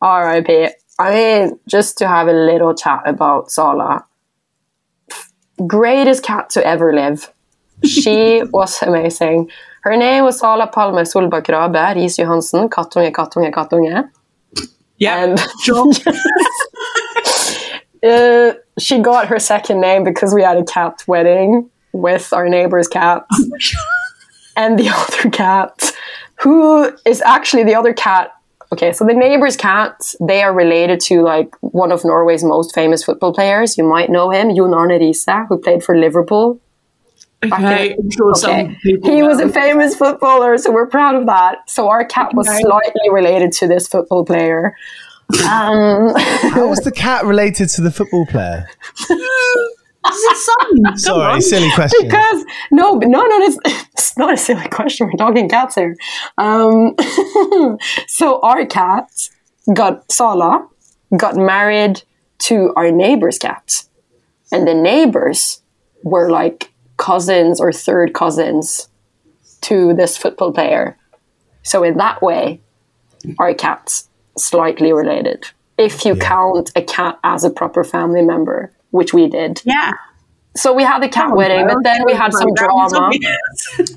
[0.01, 0.69] R.I.P.
[0.99, 4.05] I mean, just to have a little chat about Sala.
[5.67, 7.31] Greatest cat to ever live.
[7.83, 9.49] She was amazing.
[9.83, 14.09] Her name was Sala Palme Solbakk Rabe Riis Johansen, kattunge, kattunge, kattunge.
[14.97, 15.23] Yeah.
[15.23, 15.91] And Sure.
[18.03, 22.87] uh, she got her second name because we had a cat wedding with our neighbor's
[22.87, 23.25] cat.
[24.55, 25.91] and the other cat,
[26.41, 28.31] who is actually the other cat.
[28.73, 33.03] Okay, so the neighbor's cat, they are related to like one of Norway's most famous
[33.03, 33.77] football players.
[33.77, 36.59] You might know him, Jon Arne Riise, who played for Liverpool.
[37.43, 37.95] okay.
[37.97, 38.77] I'm sure Okay.
[38.81, 41.69] people He was a famous footballer, so we're proud of that.
[41.69, 44.75] So our cat was slightly related to this football player.
[45.49, 46.13] Um,
[46.51, 48.67] How was the cat related to the football player?
[50.09, 50.95] Son.
[50.97, 51.41] Sorry, on.
[51.41, 51.99] silly question.
[52.03, 53.57] because no, no, no, it's,
[53.93, 55.07] it's not a silly question.
[55.07, 55.95] We're talking cats here.
[56.37, 56.95] Um,
[58.07, 59.09] so our cat
[59.73, 60.67] got Sala
[61.15, 62.01] got married
[62.39, 63.83] to our neighbor's cat,
[64.51, 65.61] and the neighbors
[66.03, 68.89] were like cousins or third cousins
[69.61, 70.97] to this football player.
[71.63, 72.61] So in that way,
[73.37, 75.45] our cat's slightly related.
[75.77, 79.61] If you count a cat as a proper family member, which we did.
[79.65, 79.93] Yeah.
[80.55, 83.09] So we had the cat wedding, but then we had some drama.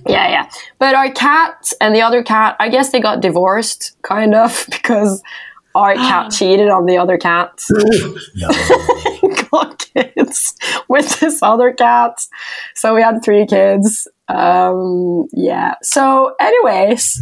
[0.06, 0.50] Yeah, yeah.
[0.78, 5.22] But our cat and the other cat, I guess they got divorced, kind of, because
[5.74, 7.60] our cat cheated on the other cat.
[9.50, 10.54] got kids
[10.88, 12.18] with this other cat.
[12.74, 14.06] So we had three kids.
[14.28, 15.74] Um, yeah.
[15.82, 17.20] So, anyways,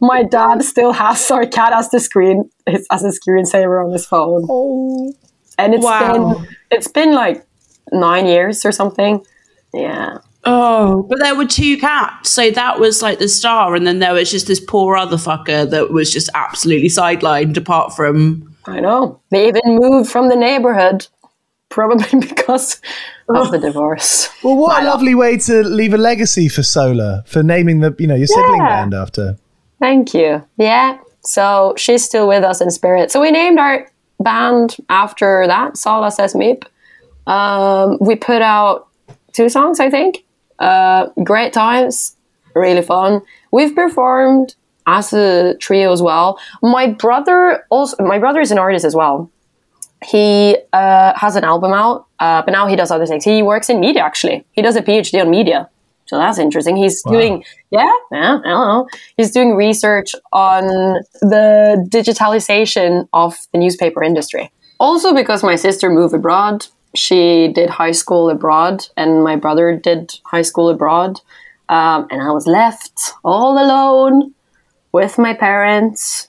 [0.00, 4.44] my dad still has our cat as the screen as a screensaver on his phone.
[5.58, 6.34] And it's Wow.
[6.34, 7.44] been it's been like
[7.92, 9.24] nine years or something.
[9.72, 10.18] Yeah.
[10.46, 12.28] Oh, but there were two cats.
[12.30, 13.74] So that was like the star.
[13.74, 17.94] And then there was just this poor other fucker that was just absolutely sidelined apart
[17.96, 18.54] from.
[18.66, 19.20] I know.
[19.30, 21.06] They even moved from the neighborhood,
[21.70, 22.80] probably because
[23.28, 24.28] of the divorce.
[24.42, 28.06] Well, what a lovely way to leave a legacy for Sala for naming the you
[28.06, 28.68] know your sibling Yeah.
[28.68, 29.36] band after.
[29.80, 30.44] Thank you.
[30.58, 30.98] Yeah.
[31.22, 33.10] So she's still with us in spirit.
[33.10, 33.86] So we named our
[34.20, 36.64] band after that, Sala Says Meep.
[37.26, 38.88] Um, we put out
[39.32, 40.24] two songs, I think.
[40.58, 42.16] Uh, great times,
[42.54, 43.22] really fun.
[43.50, 44.54] We've performed
[44.86, 46.38] as a trio as well.
[46.62, 49.30] My brother also, my brother is an artist as well.
[50.04, 53.24] He uh, has an album out, uh, but now he does other things.
[53.24, 54.44] He works in media actually.
[54.52, 55.70] He does a PhD on media.
[56.06, 56.76] So that's interesting.
[56.76, 58.88] He's doing, yeah, yeah, I don't know.
[59.16, 60.64] He's doing research on
[61.22, 64.50] the digitalization of the newspaper industry.
[64.78, 70.12] Also, because my sister moved abroad, she did high school abroad, and my brother did
[70.24, 71.20] high school abroad.
[71.68, 74.34] Um, and I was left all alone
[74.92, 76.28] with my parents.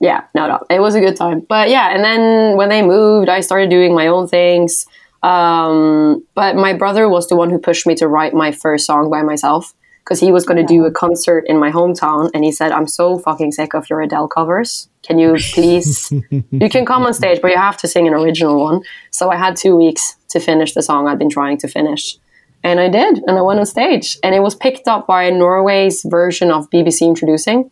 [0.00, 1.40] Yeah, no, no, it was a good time.
[1.48, 4.86] But yeah, and then when they moved, I started doing my own things.
[5.22, 9.10] Um, but my brother was the one who pushed me to write my first song
[9.10, 9.74] by myself.
[10.04, 12.88] because he was going to do a concert in my hometown and he said i'm
[12.88, 14.88] so fucking sick of your adele covers.
[15.02, 16.10] Can you please
[16.62, 18.80] you can come on stage but you have to sing an original one.
[19.10, 22.16] So i had two weeks to finish the song i'd been trying to finish
[22.64, 26.02] and i did and i went on stage and it was picked up by norway's
[26.04, 27.70] version of bbc introducing.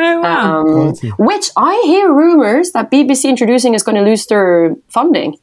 [0.00, 0.66] Oh, wow.
[0.66, 5.36] um, which i hear rumors that bbc introducing is going to lose their funding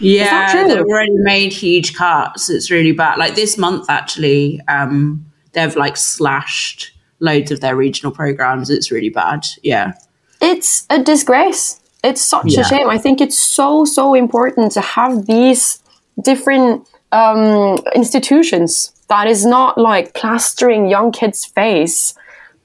[0.00, 2.50] yeah, they've already made huge cuts.
[2.50, 3.18] It's really bad.
[3.18, 8.70] Like this month, actually, um, they've like slashed loads of their regional programs.
[8.70, 9.46] It's really bad.
[9.62, 9.92] Yeah.
[10.40, 11.78] it's a disgrace.
[12.02, 12.62] It's such Yeah.
[12.62, 12.88] a shame.
[12.88, 15.82] I think it's so so important to have these
[16.22, 22.14] different um, institutions that is not like plastering young kids' face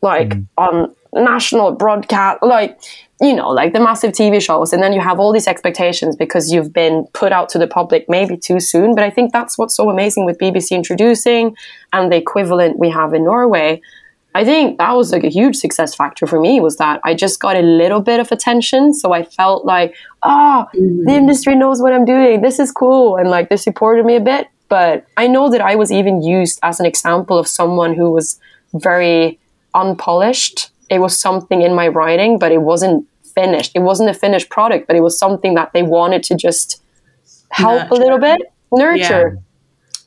[0.01, 2.79] like on national broadcast, like
[3.21, 6.51] you know, like the massive TV shows, and then you have all these expectations because
[6.51, 8.93] you've been put out to the public maybe too soon.
[8.93, 11.55] But I think that's what's so amazing with BBC introducing
[11.93, 13.81] and the equivalent we have in Norway.
[14.35, 17.39] I think that was like a huge success factor for me was that I just
[17.39, 18.93] got a little bit of attention.
[18.93, 22.41] So I felt like, ah, the industry knows what I'm doing.
[22.41, 23.15] This is cool.
[23.15, 24.49] And like they supported me a bit.
[24.67, 28.37] But I know that I was even used as an example of someone who was
[28.73, 29.39] very
[29.73, 30.69] unpolished.
[30.89, 33.71] It was something in my writing, but it wasn't finished.
[33.75, 36.81] It wasn't a finished product, but it was something that they wanted to just
[37.49, 39.39] help a little bit, nurture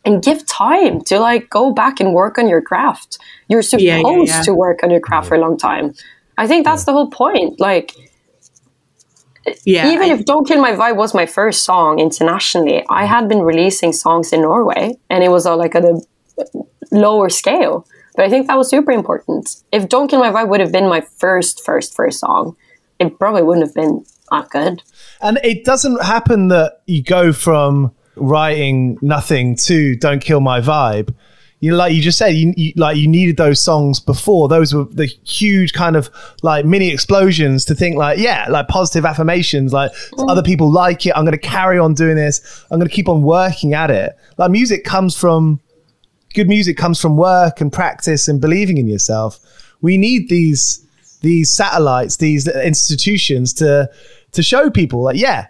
[0.04, 3.18] and give time to like go back and work on your craft.
[3.48, 4.42] You're supposed Yeah, yeah, yeah.
[4.42, 5.94] to work on your craft for a long time.
[6.38, 7.58] I think that's the whole point.
[7.60, 7.92] Like
[9.64, 9.90] Yeah.
[9.92, 13.40] even I- if Don't Kill My Vibe was my first song internationally, I had been
[13.42, 16.00] releasing songs in Norway and it was uh, like at a
[16.92, 17.86] lower scale.
[18.18, 19.62] But I think that was super important.
[19.70, 22.56] If Don't Kill My Vibe would have been my first, first, first song,
[22.98, 24.82] it probably wouldn't have been that good.
[25.20, 31.14] And it doesn't happen that you go from writing nothing to "Don't Kill My Vibe."
[31.60, 34.48] You like you just said, you, you like you needed those songs before.
[34.48, 36.10] Those were the huge kind of
[36.42, 39.72] like mini explosions to think like, yeah, like positive affirmations.
[39.72, 41.12] Like other people like it.
[41.14, 42.64] I'm going to carry on doing this.
[42.72, 44.16] I'm going to keep on working at it.
[44.38, 45.60] Like music comes from
[46.34, 49.38] good music comes from work and practice and believing in yourself.
[49.80, 50.84] We need these
[51.20, 53.90] these satellites, these institutions to
[54.32, 55.48] to show people like, yeah,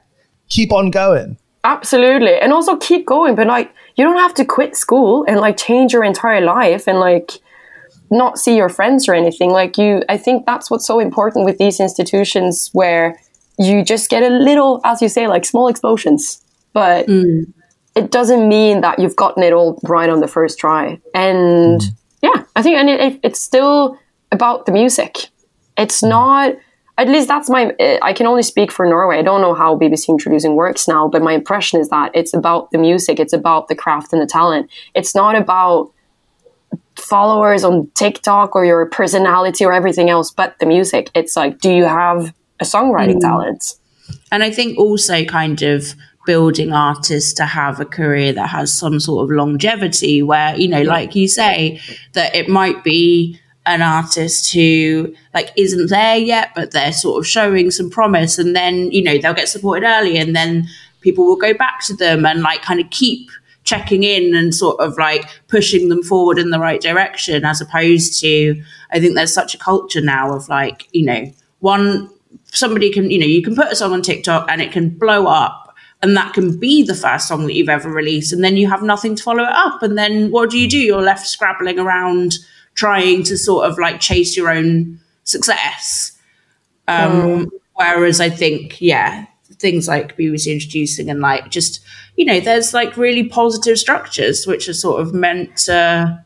[0.49, 1.37] keep on going.
[1.65, 2.39] Absolutely.
[2.39, 5.93] And also keep going, but like you don't have to quit school and like change
[5.93, 7.33] your entire life and like
[8.11, 9.51] not see your friends or anything.
[9.51, 13.19] Like you I think that's what's so important with these institutions where
[13.59, 16.43] you just get a little, as you say, like small explosions.
[16.73, 17.53] But mm.
[17.99, 21.01] It doesn't mean that you've gotten it all right on the first try.
[21.15, 21.87] And mm.
[22.23, 23.99] yeah, I think and it, it, it's still
[24.31, 25.17] about the music.
[25.77, 26.11] It's mm.
[26.11, 26.55] not
[26.97, 29.19] at least that's my uh, i can only speak for norway.
[29.19, 32.71] I don't know how bbc introducing works now but my impression is that it's about
[32.71, 33.19] the music.
[33.19, 34.71] It's about the craft and the talent.
[34.95, 35.93] It's not about
[36.97, 41.11] followers on tiktok or your personality or everything else but the music.
[41.15, 43.29] It's like do you have a songwriting mm.
[43.29, 43.75] talent?
[44.31, 45.95] And I think also kind of
[46.29, 50.83] building artists to have a career that has some sort of longevity where, you know,
[50.83, 51.81] like you say,
[52.13, 57.27] that it might be an artist who like isn't there yet, but they're sort of
[57.27, 60.69] showing some promise and then, you know, they'll get supported early and then
[61.01, 63.31] people will go back to them and like kind of keep
[63.65, 68.21] checking in and sort of like pushing them forward in the right direction as opposed
[68.21, 72.11] to I think there's such a culture now of like, you know, one
[72.53, 75.27] somebody can, you know, you can put a song on TikTok and it can blow
[75.27, 75.68] up
[76.03, 78.83] and that can be the first song that you've ever released and then you have
[78.83, 80.79] nothing to follow it up and then what do you do?
[80.79, 82.35] You're left scrabbling around
[82.75, 86.13] trying to sort of like chase your own success.
[86.87, 91.81] Um, Whereas I think, yeah, things like BBC introducing and like just,
[92.17, 96.25] you know, there's like really positive structures which are sort of meant to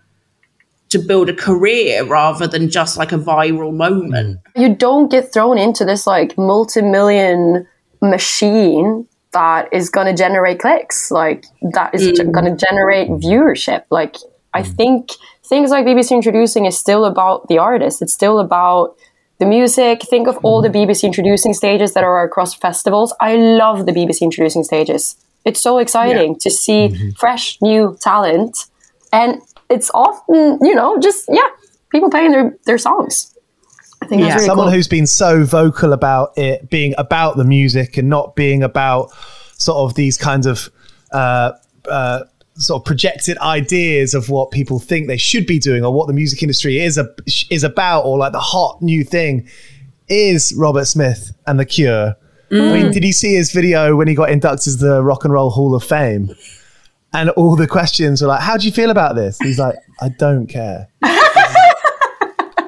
[0.89, 4.39] to build a career rather than just like a viral moment.
[4.55, 7.67] you don't get thrown into this like multi-million
[8.03, 12.33] machine that is going to generate clicks like that is mm.
[12.33, 13.85] going to generate viewership.
[13.91, 14.17] Like
[14.55, 14.77] i mm.
[14.77, 15.11] think
[15.45, 18.03] things like bbc introducing is still about the artist.
[18.03, 18.97] It's still about
[19.39, 20.03] the music.
[20.03, 20.87] Think of all the mm.
[20.87, 23.15] bbc introducing stages that are across festivals.
[23.21, 25.17] I love the bbc introducing stages.
[25.45, 27.11] It's so exciting to see mm-hmm.
[27.11, 28.57] fresh new talent.
[29.13, 31.49] And it's often you know just yeah
[31.91, 33.32] people playing their, their songs
[34.03, 34.35] i think Yeah.
[34.35, 34.75] really Someone cool.
[34.75, 39.11] who's been so vocal about it being about the music and not being about
[39.59, 40.69] sort of these kinds of
[41.13, 41.53] uh,
[41.89, 42.21] uh,
[42.55, 46.13] sort of projected ideas of what people think they should be doing or what the
[46.13, 47.07] music industry is a,
[47.51, 49.47] is about or like the hot new thing
[50.09, 52.17] is Robert Smith and The Cure.
[52.51, 55.33] I mean, did you see his video when he got inducted to the Rock and
[55.33, 56.35] Roll Hall of Fame?
[57.15, 60.09] and all the questions were like, "How do you feel about this?" He's like, "I
[60.09, 60.89] don't care."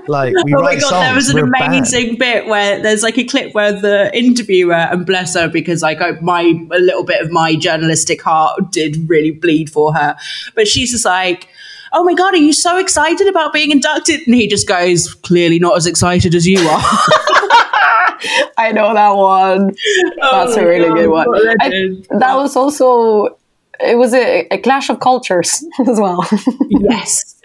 [0.09, 0.93] like we Oh my god, songs.
[1.05, 5.35] there was an amazing bit where there's like a clip where the interviewer and bless
[5.35, 6.41] her because like I, my
[6.73, 10.17] a little bit of my journalistic heart did really bleed for her,
[10.55, 11.49] but she's just like.
[11.97, 14.21] Oh my god, are you so excited about being inducted?
[14.27, 16.81] And he just goes, clearly not as excited as you are.
[18.59, 19.77] I know that one.
[20.21, 21.29] Oh That's Oh a really my good one.
[21.61, 23.39] I- that was also
[23.79, 26.27] it was a, a clash of cultures as well.
[26.69, 27.37] yes.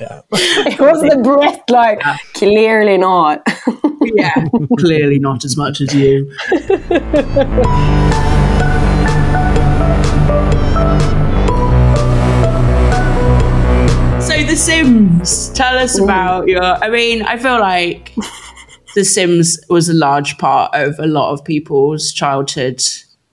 [0.00, 2.00] Think, it was the Brit like
[2.32, 3.42] clearly not.
[4.14, 4.46] yeah,
[4.78, 6.30] clearly not as much as you.
[14.20, 16.62] So The Sims, tell us about your.
[16.62, 18.14] I mean, I feel like
[18.94, 22.82] The Sims was a large part of a lot of people's childhood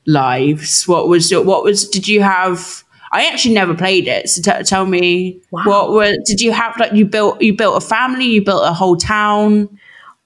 [0.06, 0.86] lives.
[0.86, 1.44] What was your?
[1.44, 1.88] What was?
[1.88, 2.84] Did you have?
[3.12, 4.30] I actually never played it.
[4.30, 6.14] So t- tell me, what were?
[6.26, 7.42] Did you have like you built?
[7.42, 8.26] You built a family.
[8.26, 9.70] You built a whole town.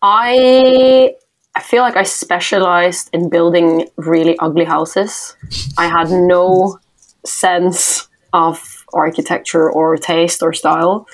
[0.02, 1.14] I
[1.56, 5.36] I feel like I specialized in building really ugly houses.
[5.78, 6.80] I had no
[7.26, 11.08] sense of architecture or taste or style.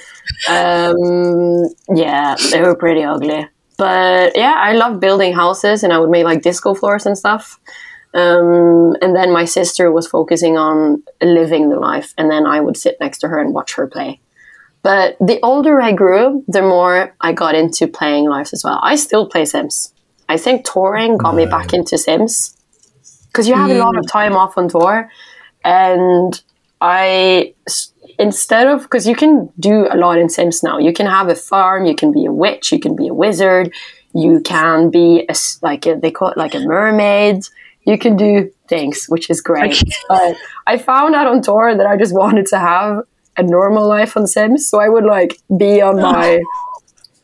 [0.50, 3.48] Um, yeah, they were pretty ugly.
[3.78, 7.60] But yeah, I love building houses and I would make like disco floors and stuff.
[8.14, 12.78] Um, and then my sister was focusing on living the life, and then I would
[12.78, 14.20] sit next to her and watch her play.
[14.82, 18.80] But the older I grew, the more I got into playing lives as well.
[18.82, 19.94] I still play Sims.
[20.30, 22.56] I think touring got me back into Sims
[23.28, 25.12] because you have a lot of time off on tour,
[25.64, 26.42] and
[26.82, 27.54] I
[28.20, 30.78] instead of because you can do a lot in Sims now.
[30.78, 31.86] You can have a farm.
[31.86, 32.72] You can be a witch.
[32.72, 33.74] You can be a wizard.
[34.14, 37.44] You can be a, like a, they call it like a mermaid.
[37.88, 39.82] You can do things, which is great.
[40.10, 40.36] But
[40.68, 43.04] I found out on tour that I just wanted to have
[43.38, 44.70] a normal life on Sims.
[44.70, 46.12] So I would like be on oh.
[46.12, 46.44] my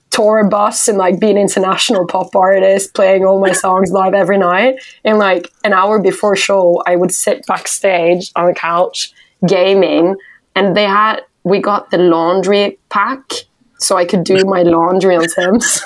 [0.10, 4.38] tour bus and like be an international pop artist playing all my songs live every
[4.38, 4.76] night.
[5.04, 9.12] And like an hour before show, I would sit backstage on the couch
[9.46, 10.16] gaming
[10.56, 13.34] and they had we got the laundry pack
[13.80, 15.82] so I could do my laundry on Sims.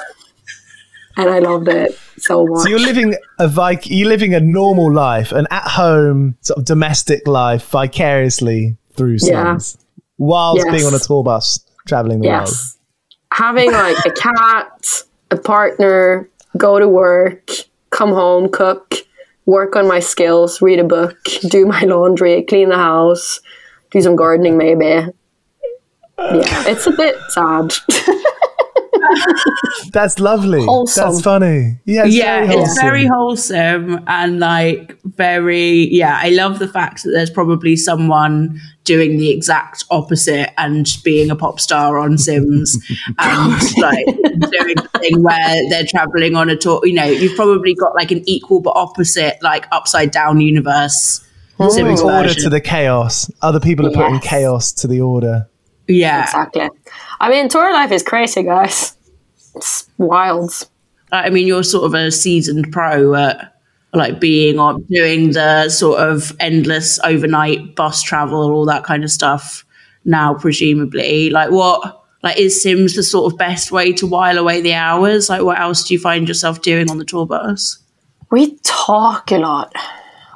[1.18, 2.64] and I loved it so much.
[2.64, 7.28] So you're living a vic- you're living a normal life, an at-home sort of domestic
[7.28, 9.58] life vicariously through Yeah.
[9.58, 9.78] Sims,
[10.18, 10.74] whilst Yes.
[10.76, 12.50] being on a tour bus traveling the world.
[13.34, 17.52] Having like a cat, a partner, go to work,
[17.92, 18.96] come home, cook,
[19.46, 21.18] work on my skills, read a book,
[21.50, 23.40] do my laundry, clean the house,
[23.92, 24.86] do some gardening maybe.
[26.20, 27.74] Yeah, it's a bit sad.
[29.92, 30.64] That's lovely.
[30.64, 31.12] Wholesome.
[31.12, 31.80] That's funny.
[31.86, 36.20] Yeah, it's yeah, very it's very wholesome and like very yeah.
[36.22, 41.36] I love the fact that there's probably someone doing the exact opposite and being a
[41.36, 42.78] pop star on Sims
[43.20, 46.82] and like doing the thing where they're traveling on a tour.
[46.84, 51.24] You know, you've probably got like an equal but opposite, like upside down universe.
[51.70, 53.32] Sims order to the chaos.
[53.42, 55.50] Other people are putting chaos to the order.
[55.88, 56.24] yeah.
[56.24, 56.70] exactly.
[57.20, 58.97] I mean, tour life is crazy, guys.
[59.58, 60.52] It's wild.
[61.12, 63.54] Uh, I mean, you're sort of a seasoned pro at
[63.94, 69.12] like being on doing the sort of endless overnight bus travel, all that kind of
[69.12, 69.66] stuff.
[70.06, 74.62] Now, presumably, like what, like is Sims the sort of best way to while away
[74.62, 75.30] the hours?
[75.30, 77.80] Like, what else do you find yourself doing on the tour bus?
[78.32, 79.74] We talk a lot.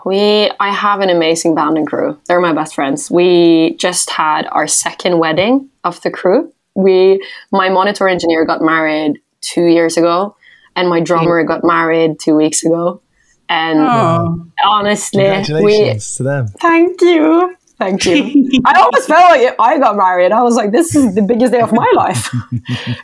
[0.05, 2.19] We I have an amazing band and crew.
[2.25, 3.11] They're my best friends.
[3.11, 6.51] We just had our second wedding of the crew.
[6.75, 10.35] We my monitor engineer got married 2 years ago
[10.75, 11.47] and my drummer mm.
[11.47, 13.01] got married 2 weeks ago.
[13.49, 15.23] And Oh, honestly,
[15.63, 16.47] we to them.
[16.61, 17.55] thank you.
[17.77, 18.61] Thank you.
[18.65, 20.31] I almost felt like I got married.
[20.31, 22.29] I was like, this is the biggest day of my life.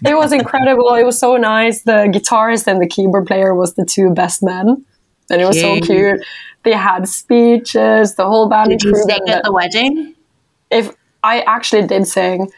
[0.05, 0.93] it was incredible.
[0.93, 1.81] It was so nice.
[1.81, 4.85] The guitarist and the keyboard player was the two best men.
[5.31, 5.85] And it was so Cute.
[5.87, 6.25] cute.
[6.63, 10.15] They had speeches, the whole band did you sing at the wedding?
[10.69, 12.51] if I actually did sing,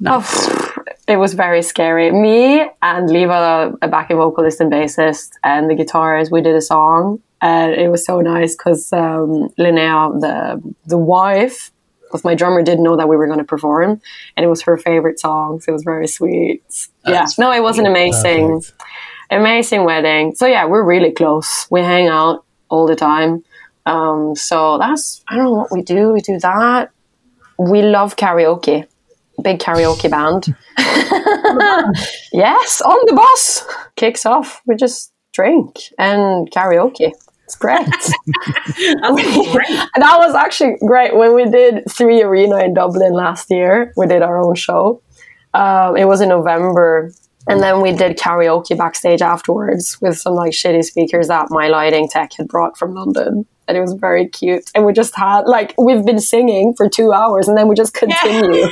[0.00, 0.20] No.
[0.22, 0.74] oh,
[1.06, 2.10] it was very scary.
[2.12, 7.20] Me and Leva, a backing vocalist and bassist, and the guitarist, we did a song,
[7.40, 11.70] and it was so nice because um, Linnea, the the wife
[12.12, 14.00] of my drummer, didn't know that we were going to perform,
[14.36, 15.60] and it was her favorite song.
[15.60, 16.62] So it was very sweet.
[17.06, 18.82] yeah, no, it was an amazing, Perfect.
[19.30, 20.34] amazing wedding.
[20.34, 21.66] So yeah, we're really close.
[21.70, 23.44] We hang out all the time.
[23.86, 26.12] Um, so that's I don't know what we do.
[26.12, 26.90] We do that.
[27.58, 28.86] We love karaoke.
[29.42, 30.54] Big karaoke band.
[32.32, 33.64] yes, on the bus.
[33.96, 34.62] Kicks off.
[34.66, 37.12] We just drink and karaoke.
[37.44, 37.86] It's great.
[37.86, 38.12] That's
[39.52, 39.70] great.
[39.70, 43.92] And that was actually great when we did Three Arena in Dublin last year.
[43.96, 45.00] We did our own show.
[45.54, 47.10] Um, it was in November,
[47.48, 52.08] and then we did karaoke backstage afterwards with some like shitty speakers that my lighting
[52.10, 53.46] tech had brought from London.
[53.66, 54.70] And it was very cute.
[54.74, 57.94] And we just had like we've been singing for two hours, and then we just
[57.94, 58.66] continue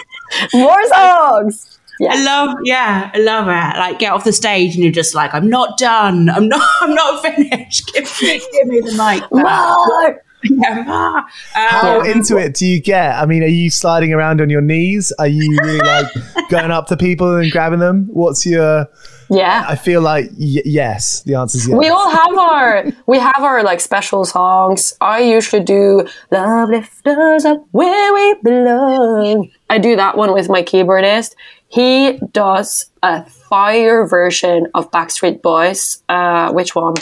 [0.55, 1.79] more songs.
[1.99, 3.79] I love, yeah, I love it.
[3.79, 6.29] Like, get off the stage and you're just like, I'm not done.
[6.29, 7.91] I'm not, I'm not finished.
[7.95, 9.23] Give me, give me the mic.
[9.31, 9.31] back.
[9.31, 10.23] More.
[10.49, 11.27] Yeah, ah.
[11.55, 13.17] How Um, into it do you get?
[13.17, 15.11] I mean, are you sliding around on your knees?
[15.19, 16.07] Are you really like
[16.51, 18.07] going up to people and grabbing them?
[18.13, 18.87] What's your?
[19.31, 19.65] Yeah.
[19.69, 21.23] I feel like y- yes.
[21.23, 21.77] The answer is yes.
[21.79, 24.95] We all have our we have our like special songs.
[25.01, 29.51] I usually do Love Lift Us Up Where We Belong.
[29.69, 31.35] I do that one with my keyboardist.
[31.69, 36.03] He does a fire version of Backstreet Boys.
[36.09, 36.95] Uh, which one?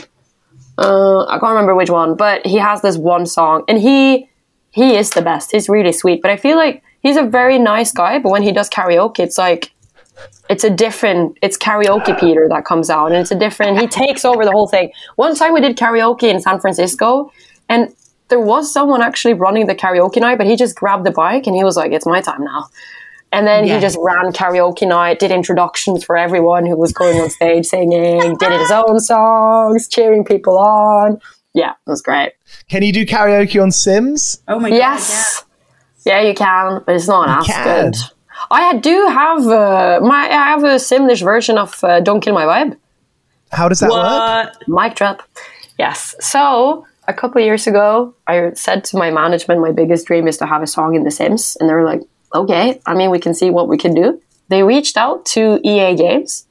[0.79, 4.29] Uh, I can't remember which one, but he has this one song, and he
[4.71, 5.53] he is the best.
[5.53, 8.19] He's really sweet, but I feel like he's a very nice guy.
[8.19, 9.71] But when he does karaoke, it's like
[10.49, 14.25] it's a different it's karaoke peter that comes out and it's a different he takes
[14.25, 17.31] over the whole thing one time we did karaoke in san francisco
[17.69, 17.95] and
[18.29, 21.57] there was someone actually running the karaoke night but he just grabbed the bike and
[21.57, 22.67] he was like it's my time now
[23.33, 23.75] and then Yeah.
[23.77, 28.37] he just ran karaoke night did introductions for everyone who was going on stage singing
[28.37, 31.19] did his own songs cheering people on
[31.55, 32.33] yeah it was great
[32.69, 34.43] Can you do karaoke on Sims?
[34.49, 34.77] oh my god.
[34.77, 35.45] yes
[36.07, 37.91] yeah you can but it's not as can.
[37.91, 37.97] good
[38.51, 42.45] I do have uh, my I have a Simlish version of uh, "Don't Kill My
[42.45, 42.77] Vibe."
[43.53, 44.55] How does that God, work?
[44.67, 44.85] What?
[44.85, 45.23] Mic drop.
[45.79, 46.15] Yes.
[46.21, 50.37] So a couple of years ago, I said to my management, my biggest dream is
[50.39, 52.03] to have a song in The Sims, and they were like,
[52.35, 55.95] "Okay, I mean, we can see what we can do." They reached out to EA
[55.95, 56.47] Games,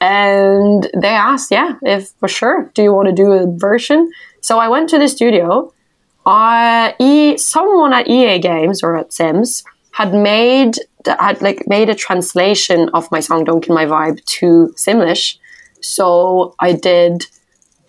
[0.00, 4.58] and they asked, "Yeah, if for sure, do you want to do a version?" So
[4.58, 5.72] I went to the studio.
[6.24, 10.74] Uh, e, someone at EA Games or at Sims had made
[11.06, 15.38] had like made a translation of my song "Don't Kill My Vibe" to Simlish.
[15.80, 17.26] So I did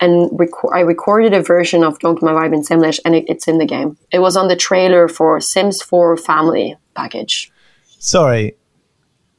[0.00, 3.24] and reco- I recorded a version of Don't Kill My Vibe in Simlish, and it,
[3.28, 3.96] it's in the game.
[4.12, 7.50] It was on the trailer for Sims 4 Family package.
[7.98, 8.56] Sorry,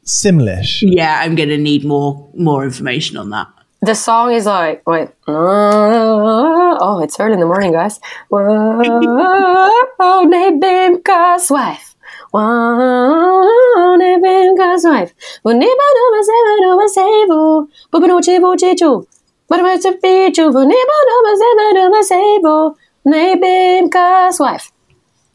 [0.05, 0.79] Simlish.
[0.81, 3.47] Yeah, I'm gonna need more more information on that.
[3.81, 7.99] The song is like, wait, oh, it's early in the morning, guys.
[8.31, 11.88] Oh, Whoa, nebimka's wife.
[12.31, 15.13] Whoa, nebimka's oh, oh, oh, wife.
[15.43, 17.67] Wunibaduma sebaduma sebu.
[17.91, 19.05] Bubanuchi buchichu.
[19.49, 20.51] Bubanuchi bichu.
[20.53, 22.75] Wunibaduma sebaduma sebu.
[23.05, 24.71] Nebimka's wife.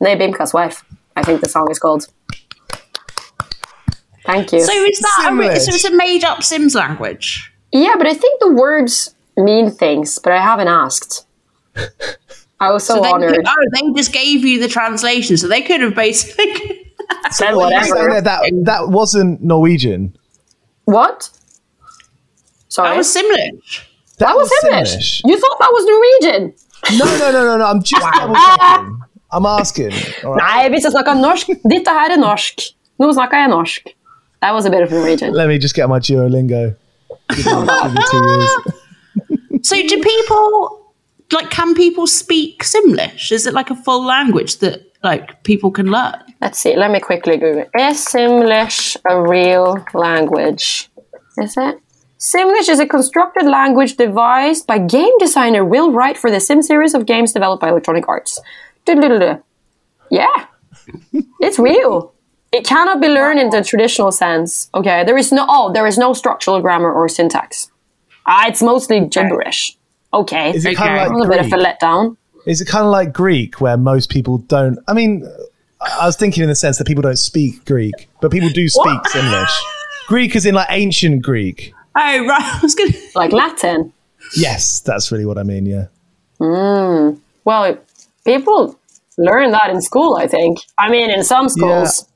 [0.01, 0.84] Nebimka's wife.
[1.16, 2.07] I think the song is called.
[4.24, 4.61] Thank you.
[4.61, 7.53] So is that a, so it's a made up Sims language?
[7.72, 11.26] Yeah, but I think the words mean things, but I haven't asked.
[12.61, 13.45] I was so, So they, honored.
[13.47, 16.84] oh, they just gave you the translation, so they could have basically.
[17.31, 18.21] Said whatever.
[18.21, 20.17] that, that that wasn't Norwegian.
[20.85, 21.31] What?
[22.69, 22.91] Sorry.
[22.91, 23.85] that was Simlish.
[24.19, 25.21] That was Simlish.
[25.25, 26.55] You thought that was Norwegian?
[26.99, 27.65] No, no, no, no, no.
[27.65, 29.01] I'm just double checking.
[29.33, 29.93] I'm asking.
[30.25, 30.63] all right?
[30.63, 32.69] Nei, hvis jeg snakker norsk Dette her er norsk.
[33.01, 33.95] Nå snakker jeg norsk.
[34.43, 35.33] That was a bit of Norwegian.
[35.33, 36.77] Let me just get my Duolingo.
[37.31, 38.57] Give me, give me two years.
[39.65, 40.93] So do people
[41.33, 41.49] like?
[41.51, 43.33] Can people speak Simlish?
[43.33, 46.15] Is it like a full language that like people can learn?
[46.41, 46.77] Let's see.
[46.77, 47.67] Let me quickly Google.
[47.79, 50.89] Is Simlish a real language?
[51.39, 51.79] Is it?
[52.19, 56.95] Simlish is a constructed language devised by game designer Will Wright for the Sim series
[56.95, 58.41] of games developed by Electronic Arts.
[58.87, 59.43] Du-du-du-du.
[60.11, 60.47] Yeah,
[61.41, 62.15] it's real.
[62.53, 64.71] It cannot be learned in the traditional sense.
[64.75, 67.71] Okay, there is no oh, there is no structural grammar or syntax.
[68.27, 69.77] Ah, it's mostly gibberish.
[70.13, 70.77] Okay, Is it Okay.
[70.77, 72.17] kind that of was a like bit of a letdown.
[72.47, 74.78] Is it kind of like Greek, where most people don't?
[74.88, 75.26] I mean,
[75.80, 78.68] I I was thinking in the sense that people don't speak Greek, but people do
[78.68, 79.51] speak English.
[80.09, 81.72] Greek is in like ancient Greek.
[81.97, 82.92] Oh right, I was gonna.
[83.14, 83.92] Like Latin.
[84.36, 85.66] Yes, that's really what I mean.
[85.66, 85.86] Yeah.
[87.45, 87.78] Well,
[88.24, 88.78] people
[89.18, 90.59] learn that in school, I think.
[90.78, 92.07] I mean, in some schools.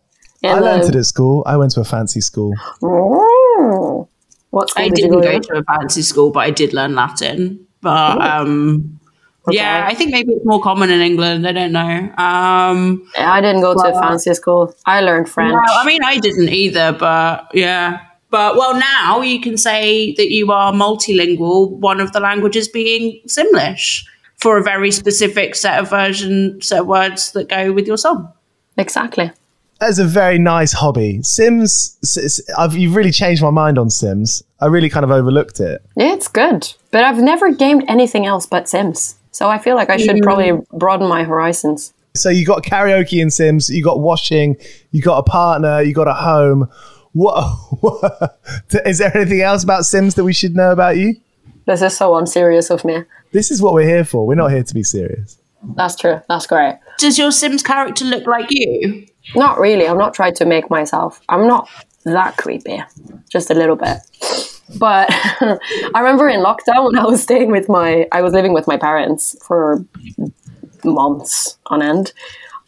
[0.43, 1.43] In I learned the- it at school.
[1.47, 2.55] I went to a fancy school.
[2.83, 4.09] Oh.
[4.51, 5.41] What school I did didn't go go to?
[5.41, 7.67] to a fancy school, but I did learn Latin.
[7.81, 8.98] But um,
[9.51, 11.47] yeah, I think maybe it's more common in England.
[11.47, 12.11] I don't know.
[12.19, 14.75] Um, Yeah, I didn't go to a Well- fancy school.
[14.87, 15.53] I learned French.
[15.53, 16.93] no, I mean I didn't either.
[16.93, 17.99] But yeah.
[18.31, 21.71] But well, now you can say that you are multilingual.
[21.79, 24.05] One of the languages being Simlish
[24.37, 28.29] for a very specific set of version set of words that go with your song.
[28.77, 29.31] exactly.
[29.81, 31.21] That's a very nice hobby.
[31.23, 31.97] Sims.
[32.03, 34.43] s- s- I've, you've really changed my mind on Sims.
[34.61, 35.81] I really kind of overlooked it.
[35.97, 36.73] Yeah, it's good.
[36.91, 39.15] But I've never gamed anything else but Sims.
[39.39, 40.69] So I feel like I should probably mm.
[40.71, 41.95] broaden my horizons.
[42.17, 44.57] So you got karaoke in Sims, you got washing,
[44.91, 46.69] you got a partner, you got a home.
[47.13, 47.45] What,
[47.81, 48.41] what
[48.85, 51.21] is there anything else about Sims that we should know about you?
[51.67, 53.05] This is so unserious of me.
[53.31, 54.27] This is what we're here for.
[54.27, 55.39] We're not here to be serious.
[55.77, 56.21] That's true.
[56.29, 56.81] That's great.
[56.99, 59.07] Does your Sims character look like you?
[59.37, 59.87] Not really.
[59.87, 61.21] I'm not trying to make myself.
[61.29, 61.69] I'm not
[62.05, 62.83] that creepy.
[63.31, 63.99] Just a little bit.
[64.77, 65.59] But I
[65.97, 69.37] remember in lockdown when I was staying with my, I was living with my parents
[69.47, 69.85] for
[70.85, 72.13] months on end.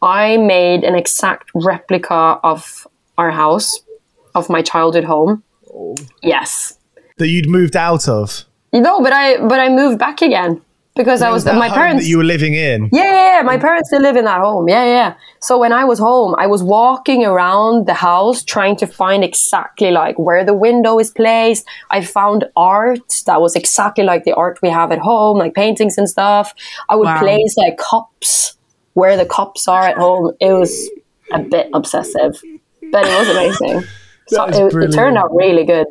[0.02, 2.86] I made an exact replica of
[3.18, 3.80] our house,
[4.34, 5.42] of my childhood home.
[5.72, 5.94] Oh.
[6.22, 6.78] Yes.
[7.18, 8.44] That you'd moved out of.
[8.72, 10.62] No, but I but I moved back again
[11.00, 12.02] because I was my parents.
[12.02, 12.78] that you were living in.
[12.92, 13.42] Yeah, yeah, yeah.
[13.42, 14.68] My parents still live in that home.
[14.68, 15.14] Yeah, yeah.
[15.40, 19.90] So when I was home, I was walking around the house trying to find exactly
[19.90, 21.66] like where the window is placed.
[21.90, 25.96] I found art that was exactly like the art we have at home, like paintings
[25.98, 26.52] and stuff.
[26.88, 27.18] I would Wow.
[27.20, 28.56] place like cups
[28.94, 30.32] where the cups are at home.
[30.40, 30.90] It was
[31.32, 32.32] a bit obsessive,
[32.92, 33.84] but it was amazing.
[34.28, 35.88] So it, it turned out really good.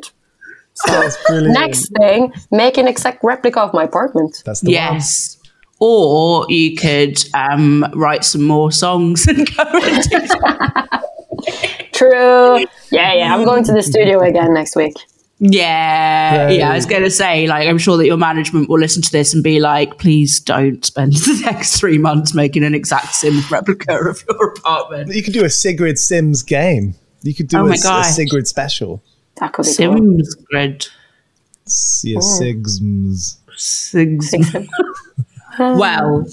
[0.86, 1.54] That's brilliant.
[1.54, 4.42] Next thing, make an exact replica of my apartment.
[4.46, 4.72] That's the one.
[4.74, 5.36] Yes.
[5.78, 10.18] Or you could um, write some more songs and go and do
[11.92, 12.58] True.
[12.90, 13.34] Yeah, yeah.
[13.34, 14.94] I'm going to the studio again next week.
[15.42, 16.58] Yeah, Right.
[16.58, 16.70] yeah.
[16.70, 19.32] I was going to say, like, I'm sure that your management will listen to this
[19.32, 23.94] and be like, please don't spend the next three months making an exact Sims replica
[23.98, 25.14] of your apartment.
[25.14, 26.94] You could do a Sigrid Sims game.
[27.22, 28.04] You could do Oh a, a.
[28.04, 29.02] Sigrid special.
[29.40, 29.96] That could be cool.
[29.96, 30.86] Sims grid.
[32.04, 33.36] Yeah, Sigsms.
[33.56, 34.34] Sims.
[35.58, 36.26] well,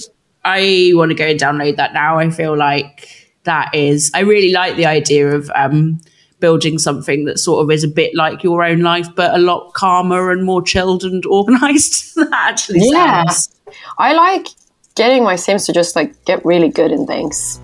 [0.45, 2.19] I want to go and download that now.
[2.19, 3.09] I feel like
[3.43, 5.99] that is, I really like the idea of um,
[6.39, 9.73] building something that sort of is a bit like your own life, but a lot
[9.73, 12.15] calmer and more chilled and organized.
[12.15, 13.23] that actually Yeah.
[13.25, 13.49] sounds.
[13.97, 14.47] I like
[14.95, 17.59] getting my Sims to just like get really good in things.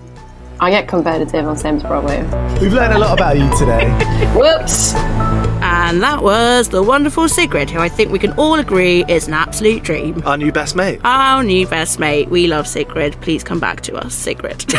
[0.60, 2.18] I get competitive on Sims probably.
[2.60, 3.90] We've learned a lot about you today.
[4.36, 4.94] Whoops.
[5.76, 9.34] And that was the wonderful Sigrid, who I think we can all agree is an
[9.34, 10.22] absolute dream.
[10.24, 11.00] Our new best mate.
[11.02, 12.30] Our new best mate.
[12.30, 13.20] We love Sigrid.
[13.22, 14.72] Please come back to us, Sigrid.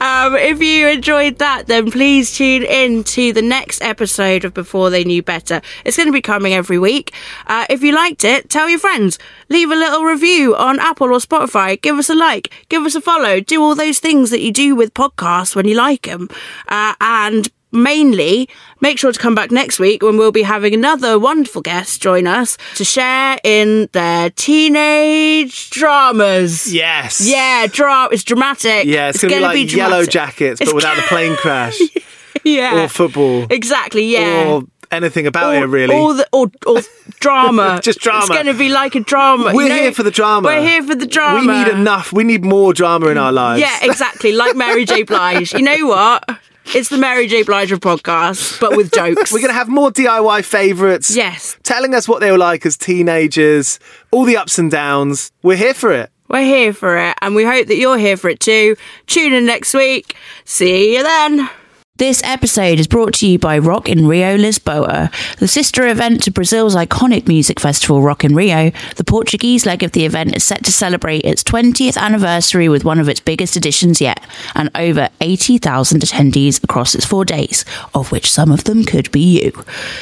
[0.00, 4.90] um, if you enjoyed that, then please tune in to the next episode of Before
[4.90, 5.60] They Knew Better.
[5.84, 7.12] It's going to be coming every week.
[7.48, 9.18] Uh, if you liked it, tell your friends.
[9.48, 11.82] Leave a little review on Apple or Spotify.
[11.82, 12.52] Give us a like.
[12.68, 13.40] Give us a follow.
[13.40, 16.28] Do all those things that you do with podcasts when you like them.
[16.68, 18.48] Uh, and mainly
[18.80, 22.26] make sure to come back next week when we'll be having another wonderful guest join
[22.26, 26.72] us to share in their teenage dramas.
[26.72, 27.20] Yes.
[27.26, 28.84] Yeah, dra- it's dramatic.
[28.86, 30.10] Yeah, it's, gonna, be like Yellow dramatic.
[30.10, 31.78] Jackets, It's but without the plane crash
[32.44, 34.04] Yeah, or football exactly.
[34.06, 34.48] Yeah.
[34.48, 35.66] or anything about Or- it.
[35.66, 35.94] Really.
[35.94, 36.80] or, the, or, or
[37.20, 37.80] drama.
[37.82, 38.20] Just drama.
[38.20, 39.52] It's going to be like a drama.
[39.54, 39.74] We're you know?
[39.76, 40.48] here for the drama.
[40.48, 41.40] We're here for the drama.
[41.40, 42.12] We need enough.
[42.12, 43.60] We need more drama in our lives.
[43.60, 44.32] Yeah, exactly.
[44.32, 45.02] Like Mary J.
[45.04, 45.52] Blige.
[45.52, 46.24] You know what?
[46.72, 47.42] It's the Mary J.
[47.42, 49.32] Blige podcast, but with jokes.
[49.32, 51.14] We're going to have more DIY favourites.
[51.14, 51.56] Yes.
[51.64, 53.80] Telling us what they were like as teenagers,
[54.12, 55.32] all the ups and downs.
[55.42, 56.10] We're here for it.
[56.28, 58.76] We're here for it, and we hope that you're here for it too.
[59.08, 60.14] Tune in next week.
[60.44, 61.50] See you then.
[62.00, 66.30] This episode is brought to you by Rock in Rio Lisboa, the sister event to
[66.30, 68.70] Brazil's iconic music festival Rock in Rio.
[68.96, 73.00] The Portuguese leg of the event is set to celebrate its 20th anniversary with one
[73.00, 74.24] of its biggest editions yet,
[74.54, 79.42] and over 80,000 attendees across its four days, of which some of them could be
[79.42, 79.52] you.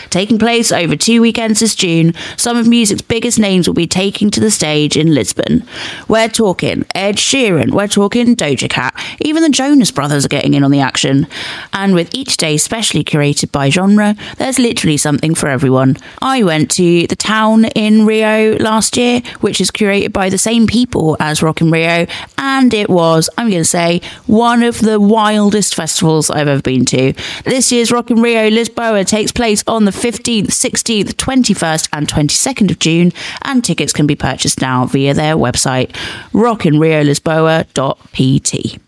[0.09, 4.30] Taking place over two weekends this June, some of music's biggest names will be taking
[4.30, 5.66] to the stage in Lisbon.
[6.07, 10.62] We're talking Ed Sheeran, we're talking Doja Cat, even the Jonas Brothers are getting in
[10.62, 11.26] on the action.
[11.89, 15.97] And with each day specially curated by genre, there's literally something for everyone.
[16.20, 20.66] I went to the town in Rio last year, which is curated by the same
[20.66, 25.01] people as Rock in Rio, and it was, I'm going to say, one of the
[25.01, 27.14] wildest festivals I've ever been to.
[27.45, 32.70] This year's Rock in Rio Lisboa takes place on the 15th, 16th, 21st, and 22nd
[32.70, 35.89] of June, and tickets can be purchased now via their website,
[36.34, 38.88] rockinriolisboa.pt.